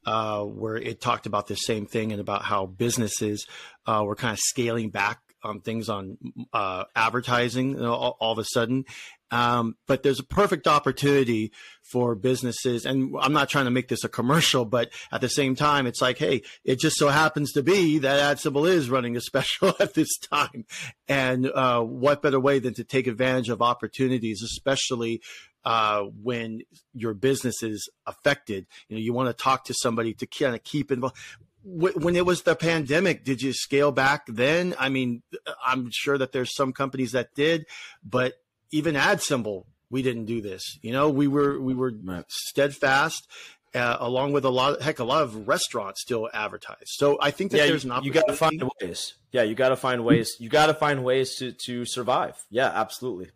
uh, 0.07 0.43
where 0.45 0.77
it 0.77 1.01
talked 1.01 1.27
about 1.27 1.47
the 1.47 1.57
same 1.57 1.85
thing 1.85 2.11
and 2.13 2.23
about 2.23 2.43
how 2.43 2.65
businesses 2.65 3.47
uh, 3.87 4.03
were 4.03 4.17
kind 4.17 4.33
of 4.33 4.39
scaling 4.39 4.89
back 4.89 5.21
on 5.43 5.61
things 5.61 5.89
on 5.89 6.19
uh, 6.53 6.85
advertising 6.95 7.71
you 7.71 7.81
know, 7.81 7.95
all, 7.95 8.17
all, 8.21 8.33
of 8.33 8.39
a 8.39 8.45
sudden. 8.45 8.85
Um, 9.31 9.77
but 9.87 10.03
there's 10.03 10.19
a 10.19 10.25
perfect 10.25 10.67
opportunity 10.67 11.53
for 11.83 12.15
businesses. 12.15 12.85
And 12.85 13.15
I'm 13.21 13.33
not 13.33 13.49
trying 13.49 13.67
to 13.67 13.71
make 13.71 13.89
this 13.89 14.05
a 14.05 14.09
commercial, 14.09 14.65
but 14.65 14.91
at 15.13 15.21
the 15.21 15.29
same 15.29 15.55
time, 15.55 15.87
it's 15.87 16.03
like, 16.03 16.19
hey, 16.19 16.43
it 16.65 16.81
just 16.81 16.97
so 16.97 17.09
happens 17.09 17.53
to 17.53 17.63
be 17.63 17.99
that 17.99 18.37
AdSemble 18.37 18.69
is 18.69 18.91
running 18.91 19.17
a 19.17 19.21
special 19.21 19.75
at 19.79 19.95
this 19.95 20.19
time. 20.19 20.65
And 21.09 21.47
uh, 21.47 21.83
what 21.83 22.23
better 22.23 22.41
way 22.41 22.59
than 22.59 22.75
to 22.75 22.85
take 22.85 23.07
advantage 23.07 23.49
of 23.49 23.63
opportunities, 23.63 24.43
especially 24.43 25.21
uh, 25.65 26.03
when 26.23 26.63
your 26.95 27.15
business 27.15 27.63
is 27.63 27.89
affected. 28.07 28.67
You 28.89 28.97
know, 28.97 29.03
you 29.03 29.13
want 29.13 29.29
to 29.29 29.43
talk 29.43 29.65
to 29.67 29.75
somebody 29.75 30.15
to 30.15 30.27
kind 30.27 30.55
of 30.55 30.65
keep 30.65 30.91
involved 30.91 31.17
when 31.65 32.17
it 32.17 32.25
was 32.25 32.43
the 32.43 32.57
pandemic, 32.57 33.25
did 33.25 33.43
you 33.43 33.53
scale 33.53 33.93
back 33.93 34.27
then? 34.27 34.75
I 34.79 34.89
mean, 34.89 35.23
I'm 35.65 35.91
sure 35.93 36.17
that 36.19 36.33
there's 36.33 36.55
some 36.55 36.73
companies 36.73 37.13
that 37.13 37.35
did, 37.35 37.67
but 38.03 38.35
even 38.71 38.95
AdSemble 38.95 39.65
we 39.91 40.03
didn't 40.03 40.25
do 40.25 40.41
this 40.41 40.79
you 40.83 40.93
know 40.93 41.11
we 41.11 41.27
were 41.27 41.61
we 41.61 41.75
were 41.75 41.93
right. 42.05 42.25
steadfast 42.29 43.29
uh, 43.75 43.97
along 44.01 44.33
with 44.33 44.45
a 44.45 44.51
lot 44.51 44.81
heck 44.81 44.99
a 44.99 45.05
lot 45.05 45.23
of 45.23 45.47
restaurants 45.47 46.01
still 46.01 46.29
advertise 46.33 46.77
so 46.87 47.19
i 47.21 47.31
think 47.31 47.51
that 47.51 47.59
yeah, 47.59 47.67
there's 47.67 47.85
not. 47.85 48.05
you 48.05 48.13
got 48.13 48.27
to 48.27 48.33
find 48.33 48.63
ways 48.81 49.15
yeah 49.33 49.43
you 49.43 49.55
got 49.55 49.69
to 49.69 49.77
find 49.77 50.05
ways 50.05 50.37
you 50.39 50.49
got 50.49 50.67
to 50.67 50.75
find 50.75 51.05
ways 51.05 51.37
to 51.37 51.53
to 51.53 51.85
survive 51.85 52.37
yeah 52.51 52.71
absolutely 52.75 53.31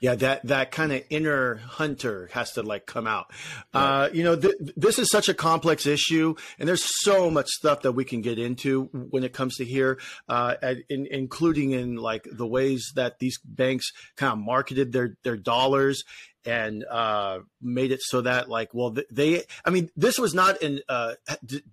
yeah, 0.00 0.14
that 0.14 0.46
that 0.46 0.70
kind 0.70 0.92
of 0.92 1.04
inner 1.10 1.56
hunter 1.56 2.30
has 2.32 2.52
to 2.52 2.62
like 2.62 2.86
come 2.86 3.06
out. 3.06 3.30
Uh, 3.74 4.08
you 4.12 4.24
know, 4.24 4.34
th- 4.34 4.54
this 4.76 4.98
is 4.98 5.10
such 5.10 5.28
a 5.28 5.34
complex 5.34 5.86
issue, 5.86 6.34
and 6.58 6.66
there's 6.66 6.84
so 7.02 7.30
much 7.30 7.48
stuff 7.48 7.82
that 7.82 7.92
we 7.92 8.04
can 8.04 8.22
get 8.22 8.38
into 8.38 8.84
when 9.10 9.24
it 9.24 9.34
comes 9.34 9.56
to 9.56 9.64
here, 9.64 9.98
uh, 10.28 10.54
in, 10.88 11.06
including 11.10 11.72
in 11.72 11.96
like 11.96 12.26
the 12.32 12.46
ways 12.46 12.92
that 12.96 13.18
these 13.18 13.38
banks 13.44 13.92
kind 14.16 14.32
of 14.32 14.38
marketed 14.38 14.92
their 14.92 15.16
their 15.22 15.36
dollars 15.36 16.02
and 16.44 16.84
uh, 16.90 17.40
made 17.60 17.92
it 17.92 18.00
so 18.02 18.22
that 18.22 18.48
like 18.48 18.72
well 18.72 18.94
they 19.10 19.42
i 19.64 19.70
mean 19.70 19.90
this 19.96 20.18
was 20.18 20.34
not 20.34 20.60
in 20.62 20.80
uh, 20.88 21.14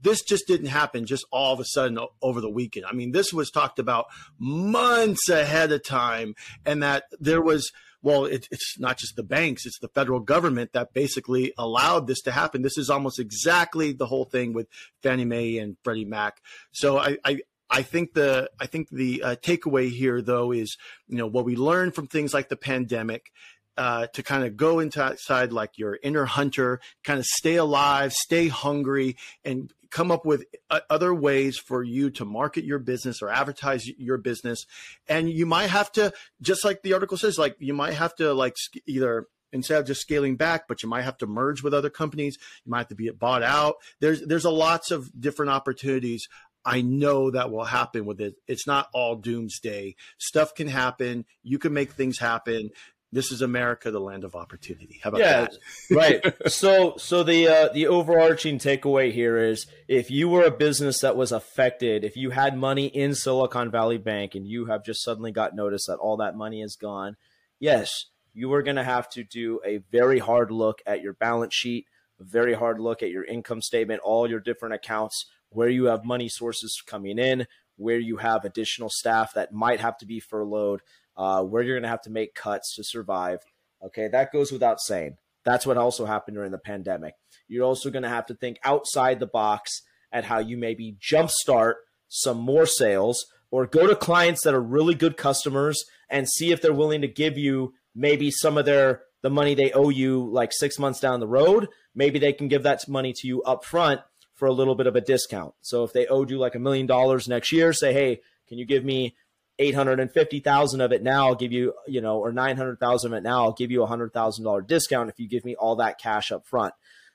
this 0.01 0.21
just 0.23 0.47
didn't 0.47 0.67
happen 0.67 1.05
just 1.05 1.25
all 1.31 1.53
of 1.53 1.59
a 1.59 1.65
sudden 1.65 1.97
over 2.21 2.41
the 2.41 2.49
weekend 2.49 2.85
i 2.85 2.93
mean 2.93 3.11
this 3.11 3.31
was 3.31 3.49
talked 3.49 3.79
about 3.79 4.05
months 4.37 5.29
ahead 5.29 5.71
of 5.71 5.83
time 5.83 6.35
and 6.65 6.83
that 6.83 7.03
there 7.19 7.41
was 7.41 7.71
well, 8.03 8.25
it, 8.25 8.47
it's 8.51 8.79
not 8.79 8.97
just 8.97 9.15
the 9.15 9.23
banks, 9.23 9.65
it's 9.65 9.79
the 9.79 9.87
federal 9.89 10.19
government 10.19 10.71
that 10.73 10.93
basically 10.93 11.51
allowed 11.57 12.07
this 12.07 12.21
to 12.21 12.31
happen. 12.31 12.61
This 12.61 12.77
is 12.77 12.89
almost 12.89 13.19
exactly 13.19 13.91
the 13.91 14.05
whole 14.05 14.25
thing 14.25 14.53
with 14.53 14.67
Fannie 15.01 15.25
Mae 15.25 15.57
and 15.57 15.77
Freddie 15.83 16.05
Mac. 16.05 16.37
So 16.71 16.99
I, 16.99 17.17
I, 17.25 17.39
I 17.69 17.81
think 17.81 18.13
the 18.13 18.49
I 18.59 18.65
think 18.65 18.89
the 18.89 19.23
uh, 19.23 19.35
takeaway 19.35 19.89
here 19.89 20.21
though 20.21 20.51
is 20.51 20.77
you 21.07 21.17
know 21.17 21.27
what 21.27 21.45
we 21.45 21.55
learned 21.55 21.95
from 21.95 22.07
things 22.07 22.33
like 22.33 22.49
the 22.49 22.55
pandemic 22.55 23.31
uh, 23.77 24.07
to 24.07 24.23
kind 24.23 24.43
of 24.43 24.57
go 24.57 24.79
inside 24.79 25.51
like 25.51 25.77
your 25.77 25.99
inner 26.01 26.25
hunter, 26.25 26.79
kind 27.03 27.19
of 27.19 27.25
stay 27.25 27.55
alive, 27.55 28.13
stay 28.13 28.47
hungry, 28.47 29.15
and 29.45 29.71
come 29.89 30.11
up 30.11 30.25
with 30.25 30.45
uh, 30.69 30.79
other 30.89 31.13
ways 31.13 31.57
for 31.57 31.83
you 31.83 32.09
to 32.11 32.25
market 32.25 32.63
your 32.63 32.79
business 32.79 33.21
or 33.21 33.29
advertise 33.29 33.87
your 33.87 34.17
business 34.17 34.65
and 35.07 35.29
you 35.29 35.45
might 35.45 35.69
have 35.69 35.91
to 35.91 36.11
just 36.41 36.65
like 36.65 36.81
the 36.81 36.93
article 36.93 37.17
says 37.17 37.37
like 37.37 37.55
you 37.59 37.73
might 37.73 37.93
have 37.93 38.13
to 38.13 38.33
like 38.33 38.53
either 38.85 39.27
instead 39.53 39.79
of 39.79 39.87
just 39.87 40.01
scaling 40.01 40.35
back 40.35 40.67
but 40.67 40.83
you 40.83 40.89
might 40.89 41.03
have 41.03 41.17
to 41.17 41.25
merge 41.25 41.63
with 41.63 41.73
other 41.73 41.89
companies 41.89 42.37
you 42.65 42.69
might 42.69 42.79
have 42.79 42.87
to 42.89 42.95
be 42.95 43.09
bought 43.11 43.43
out 43.43 43.75
there's 44.01 44.21
there's 44.25 44.45
a 44.45 44.51
lots 44.51 44.91
of 44.91 45.09
different 45.19 45.51
opportunities 45.51 46.27
I 46.65 46.81
know 46.81 47.31
that 47.31 47.49
will 47.49 47.63
happen 47.63 48.05
with 48.05 48.19
it. 48.19 48.35
It's 48.45 48.67
not 48.67 48.89
all 48.93 49.15
doomsday. 49.15 49.95
Stuff 50.17 50.53
can 50.53 50.67
happen. 50.67 51.23
You 51.41 51.59
can 51.59 51.71
make 51.71 51.93
things 51.93 52.19
happen. 52.19 52.71
This 53.11 53.31
is 53.31 53.41
America, 53.41 53.89
the 53.89 53.99
land 53.99 54.23
of 54.23 54.35
opportunity. 54.35 54.99
How 55.01 55.09
about 55.09 55.21
yeah, 55.21 55.41
that? 55.41 55.57
right. 55.91 56.51
So, 56.51 56.95
so 56.97 57.23
the 57.23 57.47
uh, 57.47 57.69
the 57.73 57.87
overarching 57.87 58.59
takeaway 58.59 59.11
here 59.11 59.37
is, 59.37 59.65
if 59.87 60.11
you 60.11 60.27
were 60.27 60.43
a 60.43 60.51
business 60.51 60.99
that 61.01 61.15
was 61.15 61.31
affected, 61.31 62.03
if 62.03 62.17
you 62.17 62.31
had 62.31 62.57
money 62.57 62.87
in 62.87 63.15
Silicon 63.15 63.71
Valley 63.71 63.97
Bank 63.97 64.35
and 64.35 64.45
you 64.45 64.65
have 64.65 64.83
just 64.83 65.03
suddenly 65.03 65.31
got 65.31 65.55
notice 65.55 65.85
that 65.87 65.97
all 65.97 66.17
that 66.17 66.35
money 66.35 66.61
is 66.61 66.75
gone, 66.75 67.15
yes, 67.59 68.05
you 68.33 68.51
are 68.53 68.61
going 68.61 68.75
to 68.75 68.83
have 68.83 69.09
to 69.09 69.23
do 69.23 69.61
a 69.65 69.77
very 69.91 70.19
hard 70.19 70.51
look 70.51 70.81
at 70.85 71.01
your 71.01 71.13
balance 71.13 71.55
sheet, 71.55 71.85
a 72.19 72.23
very 72.23 72.53
hard 72.53 72.79
look 72.79 73.01
at 73.01 73.09
your 73.09 73.23
income 73.23 73.61
statement, 73.61 74.01
all 74.03 74.29
your 74.29 74.41
different 74.41 74.75
accounts, 74.75 75.25
where 75.49 75.69
you 75.69 75.85
have 75.85 76.03
money 76.03 76.27
sources 76.27 76.81
coming 76.85 77.17
in, 77.17 77.47
where 77.77 77.99
you 77.99 78.17
have 78.17 78.43
additional 78.43 78.89
staff 78.89 79.33
that 79.33 79.53
might 79.53 79.79
have 79.79 79.97
to 79.97 80.05
be 80.05 80.19
furloughed 80.19 80.81
uh, 81.17 81.43
where 81.43 81.63
you're 81.63 81.75
going 81.75 81.83
to 81.83 81.89
have 81.89 82.01
to 82.03 82.09
make 82.09 82.35
cuts 82.35 82.75
to 82.75 82.83
survive. 82.83 83.39
Okay, 83.83 84.07
that 84.07 84.31
goes 84.31 84.51
without 84.51 84.79
saying. 84.79 85.17
That's 85.43 85.65
what 85.65 85.77
also 85.77 86.05
happened 86.05 86.35
during 86.35 86.51
the 86.51 86.57
pandemic. 86.57 87.15
You're 87.47 87.65
also 87.65 87.89
going 87.89 88.03
to 88.03 88.09
have 88.09 88.25
to 88.27 88.35
think 88.35 88.57
outside 88.63 89.19
the 89.19 89.27
box 89.27 89.81
at 90.11 90.25
how 90.25 90.39
you 90.39 90.57
maybe 90.57 90.97
jumpstart 91.01 91.75
some 92.07 92.37
more 92.37 92.65
sales 92.65 93.25
or 93.51 93.65
go 93.65 93.87
to 93.87 93.95
clients 93.95 94.43
that 94.43 94.53
are 94.53 94.61
really 94.61 94.95
good 94.95 95.17
customers 95.17 95.85
and 96.09 96.29
see 96.29 96.51
if 96.51 96.61
they're 96.61 96.73
willing 96.73 97.01
to 97.01 97.07
give 97.07 97.37
you 97.37 97.73
maybe 97.95 98.31
some 98.31 98.57
of 98.57 98.65
their 98.65 99.03
the 99.23 99.29
money 99.29 99.55
they 99.55 99.71
owe 99.71 99.89
you 99.89 100.29
like 100.31 100.53
6 100.53 100.77
months 100.79 100.99
down 100.99 101.19
the 101.19 101.27
road 101.27 101.67
maybe 101.95 102.19
they 102.19 102.31
can 102.31 102.47
give 102.47 102.63
that 102.63 102.87
money 102.87 103.13
to 103.13 103.27
you 103.27 103.41
up 103.43 103.65
front 103.65 104.01
for 104.33 104.47
a 104.47 104.53
little 104.53 104.75
bit 104.75 104.87
of 104.87 104.95
a 104.95 105.01
discount 105.01 105.53
so 105.61 105.83
if 105.83 105.91
they 105.91 106.05
owed 106.07 106.29
you 106.29 106.37
like 106.37 106.55
a 106.55 106.59
million 106.59 106.85
dollars 106.85 107.27
next 107.27 107.51
year 107.51 107.73
say 107.73 107.93
hey 107.93 108.21
can 108.47 108.57
you 108.57 108.65
give 108.65 108.85
me 108.85 109.15
850,000 109.59 110.81
of 110.81 110.91
it 110.91 111.01
now, 111.01 111.27
I'll 111.27 111.35
give 111.35 111.51
you, 111.51 111.73
you 111.87 112.01
know, 112.01 112.19
or 112.19 112.31
900,000 112.31 113.13
of 113.13 113.17
it 113.17 113.23
now, 113.23 113.43
I'll 113.43 113.53
give 113.53 113.71
you 113.71 113.83
a 113.83 113.87
$100,000 113.87 114.67
discount 114.67 115.09
if 115.09 115.19
you 115.19 115.27
give 115.27 115.45
me 115.45 115.55
all 115.55 115.75
that 115.77 115.99
cash 115.99 116.31
up 116.31 116.45
front. 116.45 116.73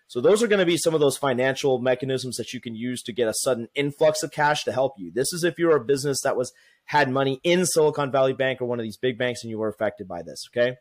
So 0.09 0.21
those 0.21 0.43
are 0.43 0.47
going 0.47 0.59
to 0.59 0.67
be 0.67 0.77
some 0.77 0.93
of 0.93 1.01
those 1.01 1.17
financial 1.17 1.79
mechanisms 1.79 2.37
that 2.37 2.53
you 2.53 2.61
can 2.61 2.75
use 2.75 3.03
to 3.05 3.13
get 3.13 3.29
a 3.29 3.35
sudden 3.35 3.69
influx 3.75 4.23
of 4.23 4.31
cash 4.31 4.65
to 4.65 4.73
help 4.73 4.95
you. 4.99 5.11
This 5.11 5.33
is 5.33 5.43
if 5.43 5.59
you're 5.59 5.77
a 5.77 5.85
business 5.85 6.21
that 6.23 6.37
was 6.37 6.53
had 6.85 7.09
money 7.09 7.41
in 7.43 7.65
Silicon 7.65 8.13
Valley 8.13 8.35
Bank 8.35 8.61
or 8.61 8.67
one 8.67 8.79
of 8.79 8.83
these 8.83 8.99
big 8.99 9.17
banks 9.17 9.43
and 9.43 9.51
you 9.51 9.59
were 9.59 9.69
affected 9.69 10.07
by 10.07 10.23
this, 10.23 10.47
okay? 10.51 10.77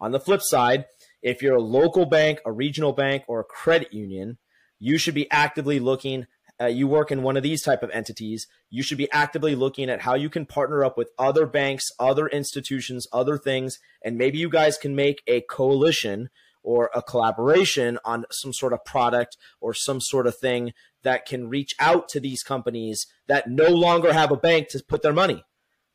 On 0.00 0.12
the 0.12 0.20
flip 0.20 0.40
side, 0.42 0.86
if 1.22 1.42
you're 1.42 1.56
a 1.56 1.62
local 1.62 2.06
bank, 2.06 2.40
a 2.46 2.52
regional 2.52 2.92
bank, 2.92 3.24
or 3.28 3.40
a 3.40 3.44
credit 3.44 3.92
union, 3.92 4.38
you 4.78 4.98
should 4.98 5.14
be 5.14 5.30
actively 5.30 5.78
looking 5.78 6.26
uh, 6.60 6.66
you 6.66 6.86
work 6.86 7.10
in 7.10 7.22
one 7.22 7.36
of 7.36 7.42
these 7.42 7.62
type 7.62 7.82
of 7.82 7.90
entities, 7.90 8.46
you 8.70 8.82
should 8.82 8.98
be 8.98 9.10
actively 9.10 9.54
looking 9.54 9.90
at 9.90 10.02
how 10.02 10.14
you 10.14 10.30
can 10.30 10.46
partner 10.46 10.84
up 10.84 10.96
with 10.96 11.10
other 11.18 11.46
banks, 11.46 11.90
other 11.98 12.28
institutions, 12.28 13.06
other 13.12 13.36
things, 13.36 13.78
and 14.04 14.16
maybe 14.16 14.38
you 14.38 14.48
guys 14.48 14.78
can 14.78 14.94
make 14.94 15.22
a 15.26 15.40
coalition 15.42 16.30
or 16.62 16.90
a 16.94 17.02
collaboration 17.02 17.98
on 18.04 18.24
some 18.30 18.52
sort 18.52 18.72
of 18.72 18.84
product 18.84 19.36
or 19.60 19.74
some 19.74 20.00
sort 20.00 20.26
of 20.26 20.36
thing 20.38 20.72
that 21.02 21.26
can 21.26 21.48
reach 21.48 21.74
out 21.78 22.08
to 22.08 22.20
these 22.20 22.42
companies 22.42 23.06
that 23.26 23.50
no 23.50 23.68
longer 23.68 24.12
have 24.12 24.30
a 24.30 24.36
bank 24.36 24.68
to 24.68 24.82
put 24.88 25.02
their 25.02 25.12
money 25.12 25.44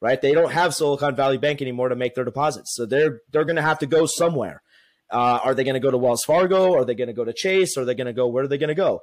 right? 0.02 0.22
They 0.22 0.34
don't 0.34 0.52
have 0.52 0.74
silicon 0.74 1.16
valley 1.16 1.38
bank 1.38 1.62
anymore 1.62 1.90
to 1.90 1.96
make 1.96 2.16
their 2.16 2.24
deposits. 2.24 2.74
So 2.74 2.86
they're 2.86 3.22
they're 3.32 3.44
going 3.44 3.58
to 3.58 3.62
have 3.62 3.80
to 3.80 3.86
go 3.86 4.06
somewhere. 4.06 4.62
Uh, 5.12 5.40
are 5.44 5.54
they 5.54 5.64
going 5.64 5.74
to 5.74 5.80
go 5.80 5.92
to 5.92 5.98
wells 5.98 6.24
fargo? 6.24 6.74
Are 6.74 6.86
they 6.86 6.96
going 6.96 7.08
to 7.08 7.14
go 7.14 7.26
to 7.26 7.34
chase? 7.34 7.78
Are 7.78 7.86
they 7.86 7.96
going 7.96 8.08
to 8.08 8.14
go 8.14 8.28
where 8.28 8.44
are 8.44 8.48
they 8.48 8.58
going 8.58 8.70
to 8.70 8.76
go 8.76 9.02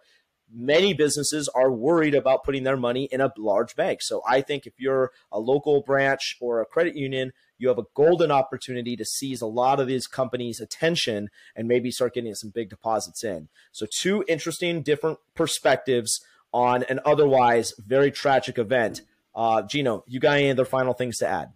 many 0.52 0.94
businesses 0.94 1.48
are 1.48 1.72
worried 1.72 2.14
about 2.14 2.44
putting 2.44 2.64
their 2.64 2.76
money 2.76 3.08
in 3.10 3.20
a 3.20 3.32
large 3.36 3.74
bank. 3.76 4.02
So 4.02 4.22
I 4.28 4.40
think 4.40 4.66
if 4.66 4.74
you're 4.78 5.12
a 5.32 5.40
local 5.40 5.82
branch 5.82 6.36
or 6.40 6.60
a 6.60 6.66
credit 6.66 6.96
union, 6.96 7.32
you 7.58 7.68
have 7.68 7.78
a 7.78 7.86
golden 7.94 8.30
opportunity 8.30 8.96
to 8.96 9.04
seize 9.04 9.40
a 9.40 9.46
lot 9.46 9.80
of 9.80 9.87
these 9.87 10.06
companies' 10.06 10.61
attention 10.61 11.28
and 11.54 11.66
maybe 11.66 11.90
start 11.90 12.14
getting 12.14 12.35
some 12.35 12.50
big 12.50 12.68
deposits 12.68 13.24
in. 13.24 13.48
So, 13.72 13.87
two 13.90 14.24
interesting, 14.28 14.82
different 14.82 15.18
perspectives 15.35 16.20
on 16.52 16.85
an 16.85 17.00
otherwise 17.04 17.72
very 17.78 18.11
tragic 18.11 18.59
event. 18.59 19.02
Uh, 19.35 19.62
Geno, 19.62 20.04
you 20.06 20.20
got 20.20 20.38
any 20.38 20.50
other 20.50 20.64
final 20.64 20.94
things 20.94 21.18
to 21.18 21.26
add? 21.26 21.52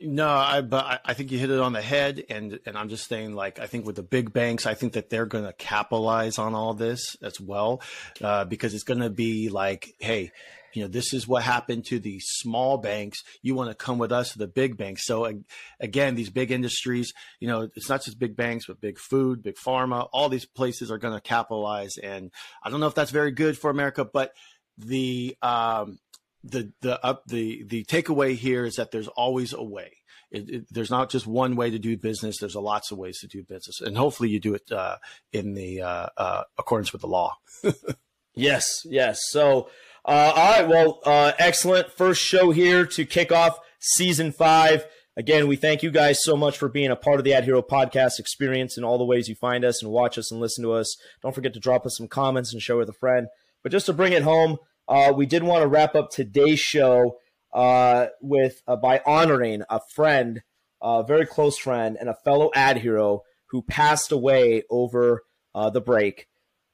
No, 0.00 0.28
I, 0.28 0.60
but 0.62 1.00
I 1.04 1.14
think 1.14 1.30
you 1.30 1.38
hit 1.38 1.50
it 1.50 1.60
on 1.60 1.72
the 1.72 1.82
head, 1.82 2.24
and 2.28 2.58
and 2.66 2.76
I'm 2.76 2.88
just 2.88 3.08
saying, 3.08 3.34
like, 3.34 3.60
I 3.60 3.66
think 3.66 3.86
with 3.86 3.94
the 3.94 4.02
big 4.02 4.32
banks, 4.32 4.66
I 4.66 4.74
think 4.74 4.94
that 4.94 5.10
they're 5.10 5.26
going 5.26 5.44
to 5.44 5.52
capitalize 5.52 6.38
on 6.38 6.54
all 6.54 6.74
this 6.74 7.16
as 7.22 7.40
well, 7.40 7.80
uh, 8.20 8.44
because 8.44 8.74
it's 8.74 8.82
going 8.82 9.00
to 9.00 9.10
be 9.10 9.48
like, 9.48 9.94
hey, 10.00 10.32
you 10.74 10.82
know, 10.82 10.88
this 10.88 11.12
is 11.12 11.28
what 11.28 11.42
happened 11.42 11.84
to 11.86 12.00
the 12.00 12.18
small 12.20 12.78
banks. 12.78 13.22
You 13.42 13.54
want 13.54 13.70
to 13.70 13.76
come 13.76 13.98
with 13.98 14.10
us 14.10 14.32
to 14.32 14.38
the 14.38 14.48
big 14.48 14.76
banks. 14.76 15.06
So 15.06 15.42
again, 15.78 16.14
these 16.14 16.30
big 16.30 16.50
industries, 16.50 17.12
you 17.40 17.46
know, 17.46 17.68
it's 17.76 17.88
not 17.88 18.02
just 18.02 18.18
big 18.18 18.36
banks, 18.36 18.66
but 18.66 18.80
big 18.80 18.98
food, 18.98 19.42
big 19.42 19.56
pharma. 19.56 20.08
All 20.12 20.28
these 20.28 20.46
places 20.46 20.90
are 20.90 20.98
going 20.98 21.14
to 21.14 21.20
capitalize, 21.20 21.96
and 22.02 22.32
I 22.62 22.70
don't 22.70 22.80
know 22.80 22.86
if 22.88 22.94
that's 22.94 23.10
very 23.12 23.30
good 23.30 23.56
for 23.56 23.70
America, 23.70 24.04
but 24.04 24.32
the 24.78 25.36
um, 25.42 25.98
the 26.44 26.72
the 26.80 27.04
up 27.04 27.24
the 27.26 27.64
the 27.64 27.84
takeaway 27.84 28.34
here 28.34 28.64
is 28.64 28.76
that 28.76 28.90
there's 28.90 29.08
always 29.08 29.52
a 29.52 29.62
way. 29.62 29.96
It, 30.30 30.48
it, 30.48 30.64
there's 30.70 30.90
not 30.90 31.10
just 31.10 31.26
one 31.26 31.56
way 31.56 31.70
to 31.70 31.78
do 31.78 31.96
business. 31.96 32.38
There's 32.38 32.54
a 32.54 32.60
lots 32.60 32.90
of 32.90 32.98
ways 32.98 33.20
to 33.20 33.26
do 33.26 33.42
business, 33.42 33.80
and 33.80 33.96
hopefully 33.96 34.30
you 34.30 34.40
do 34.40 34.54
it 34.54 34.70
uh, 34.72 34.96
in 35.32 35.54
the 35.54 35.82
uh, 35.82 36.06
uh, 36.16 36.42
accordance 36.58 36.92
with 36.92 37.02
the 37.02 37.08
law. 37.08 37.36
yes, 38.34 38.84
yes. 38.86 39.20
So, 39.28 39.68
uh, 40.04 40.32
all 40.34 40.50
right. 40.52 40.68
Well, 40.68 41.00
uh, 41.04 41.32
excellent 41.38 41.92
first 41.92 42.22
show 42.22 42.50
here 42.50 42.86
to 42.86 43.04
kick 43.04 43.30
off 43.30 43.58
season 43.78 44.32
five. 44.32 44.86
Again, 45.14 45.46
we 45.46 45.56
thank 45.56 45.82
you 45.82 45.90
guys 45.90 46.24
so 46.24 46.34
much 46.34 46.56
for 46.56 46.70
being 46.70 46.90
a 46.90 46.96
part 46.96 47.18
of 47.18 47.24
the 47.24 47.34
Ad 47.34 47.44
Hero 47.44 47.60
podcast 47.60 48.18
experience 48.18 48.78
in 48.78 48.84
all 48.84 48.96
the 48.96 49.04
ways 49.04 49.28
you 49.28 49.34
find 49.34 49.62
us 49.62 49.82
and 49.82 49.92
watch 49.92 50.16
us 50.16 50.32
and 50.32 50.40
listen 50.40 50.64
to 50.64 50.72
us. 50.72 50.96
Don't 51.22 51.34
forget 51.34 51.52
to 51.52 51.60
drop 51.60 51.84
us 51.84 51.98
some 51.98 52.08
comments 52.08 52.50
and 52.54 52.62
share 52.62 52.78
with 52.78 52.88
a 52.88 52.94
friend. 52.94 53.26
But 53.62 53.72
just 53.72 53.84
to 53.86 53.92
bring 53.92 54.14
it 54.14 54.22
home 54.22 54.56
uh, 54.88 55.12
we 55.14 55.26
did 55.26 55.42
want 55.42 55.62
to 55.62 55.68
wrap 55.68 55.94
up 55.94 56.10
today's 56.10 56.60
show 56.60 57.18
uh, 57.52 58.06
with 58.20 58.62
uh, 58.66 58.76
by 58.76 59.00
honoring 59.06 59.62
a 59.68 59.80
friend, 59.94 60.42
a 60.82 61.02
very 61.02 61.26
close 61.26 61.58
friend, 61.58 61.96
and 61.98 62.08
a 62.08 62.16
fellow 62.24 62.50
ad 62.54 62.78
hero 62.78 63.22
who 63.50 63.62
passed 63.62 64.10
away 64.10 64.62
over 64.70 65.22
uh, 65.54 65.70
the 65.70 65.80
break. 65.80 66.28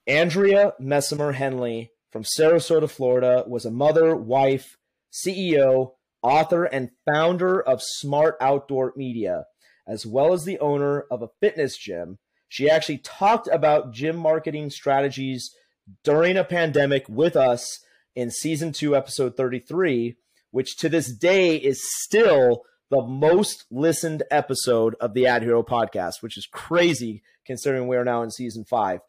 Andrea 0.07 0.73
Messimer 0.81 1.35
Henley 1.35 1.91
from 2.11 2.23
Sarasota, 2.23 2.89
Florida, 2.89 3.45
was 3.47 3.65
a 3.65 3.71
mother, 3.71 4.17
wife, 4.17 4.79
CEO, 5.13 5.93
author, 6.23 6.65
and 6.65 6.91
founder 7.05 7.61
of 7.61 7.83
Smart 7.83 8.37
Outdoor 8.41 8.93
Media, 8.97 9.45
as 9.87 10.07
well 10.07 10.33
as 10.33 10.45
the 10.45 10.59
owner 10.61 11.05
of 11.11 11.23
a 11.23 11.29
fitness 11.41 11.77
gym. 11.77 12.19
She 12.49 12.71
actually 12.71 12.99
talked 12.99 13.49
about 13.49 13.93
gym 13.93 14.17
marketing 14.17 14.71
strategies 14.71 15.55
during 16.03 16.37
a 16.37 16.45
pandemic 16.45 17.07
with 17.09 17.37
us 17.37 17.81
in 18.19 18.33
season 18.33 18.73
two, 18.73 18.97
episode 18.97 19.37
33, 19.37 20.17
which 20.51 20.77
to 20.77 20.89
this 20.89 21.17
day 21.17 21.55
is 21.55 21.81
still 22.01 22.65
the 22.91 23.01
most 23.01 23.65
listened 23.71 24.25
episode 24.29 24.97
of 25.01 25.15
the 25.15 25.25
Ad 25.25 25.45
Hero 25.45 25.63
podcast, 25.63 26.15
which 26.21 26.37
is 26.37 26.49
crazy 26.51 27.23
considering 27.47 27.87
we 27.87 27.97
are 27.97 28.05
now 28.05 28.23
in 28.23 28.33
season 28.33 28.65
five. 28.65 29.03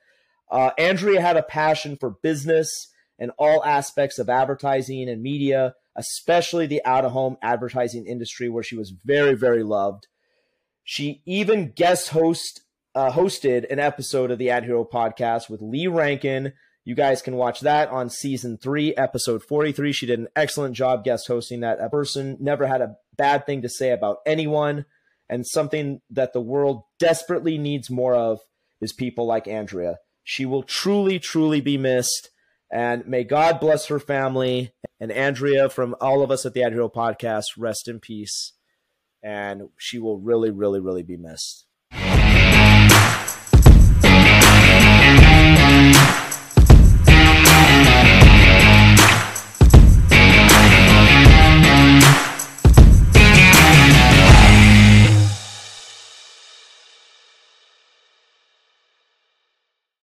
Uh, 0.52 0.69
Andrea 0.78 1.22
had 1.22 1.38
a 1.38 1.41
passion 1.41 1.98
for 2.00 2.19
business 2.22 2.69
and 3.17 3.32
all 3.39 3.65
aspects 3.65 4.19
of 4.19 4.30
advertising 4.30 5.10
and 5.10 5.24
media, 5.24 5.74
especially 5.95 6.67
the 6.67 6.86
out 6.86 7.04
of 7.04 7.12
home 7.12 7.36
advertising 7.41 8.06
industry, 8.06 8.48
where 8.48 8.62
she 8.62 8.78
was 8.78 8.93
very, 9.04 9.34
very 9.34 9.63
loved. 9.63 10.06
She 10.84 11.24
even 11.26 11.72
guest 11.72 12.10
host 12.10 12.62
uh, 12.93 13.10
hosted 13.10 13.72
an 13.72 13.80
episode 13.80 14.30
of 14.30 14.38
the 14.38 14.52
Ad 14.52 14.65
Hero 14.65 14.86
podcast 14.86 15.50
with 15.50 15.63
Lee 15.63 15.88
Rankin 15.88 16.54
you 16.89 16.95
guys 16.95 17.21
can 17.21 17.36
watch 17.36 17.60
that 17.60 17.88
on 17.89 18.10
season 18.10 18.58
three, 18.58 18.95
episode 18.95 19.43
43. 19.43 19.93
She 19.93 20.08
did 20.08 20.17
an 20.17 20.28
excellent 20.36 20.75
job 20.75 21.04
guest 21.04 21.28
hosting 21.28 21.60
that. 21.60 21.80
A 21.80 21.88
person 21.88 22.36
never 22.39 22.65
had 22.65 22.82
a 22.82 22.95
bad 23.15 23.45
thing 23.45 23.62
to 23.62 23.69
say 23.69 23.91
about 23.91 24.17
anyone. 24.25 24.86
And 25.30 25.45
something 25.45 26.02
that 26.10 26.34
the 26.34 26.41
world 26.41 26.82
desperately 26.97 27.60
needs 27.60 27.91
more 27.91 28.15
of 28.15 28.39
is 28.82 28.91
people 28.91 29.28
like 29.28 29.47
Andrea. 29.47 29.97
She 30.23 30.47
will 30.47 30.63
truly, 30.63 31.19
truly 31.19 31.62
be 31.62 31.78
missed. 31.78 32.32
And 32.71 33.06
may 33.06 33.23
God 33.23 33.60
bless 33.60 33.86
her 33.86 33.99
family. 33.99 34.71
And 34.99 35.12
Andrea, 35.12 35.69
from 35.69 35.95
all 36.02 36.23
of 36.23 36.32
us 36.32 36.43
at 36.43 36.56
the 36.56 36.63
Ad 36.63 36.73
Hero 36.73 36.89
podcast, 36.89 37.43
rest 37.56 37.88
in 37.88 37.99
peace. 37.99 38.54
And 39.21 39.69
she 39.78 39.99
will 39.99 40.17
really, 40.17 40.49
really, 40.49 40.80
really 40.80 41.04
be 41.04 41.17
missed. 41.17 41.67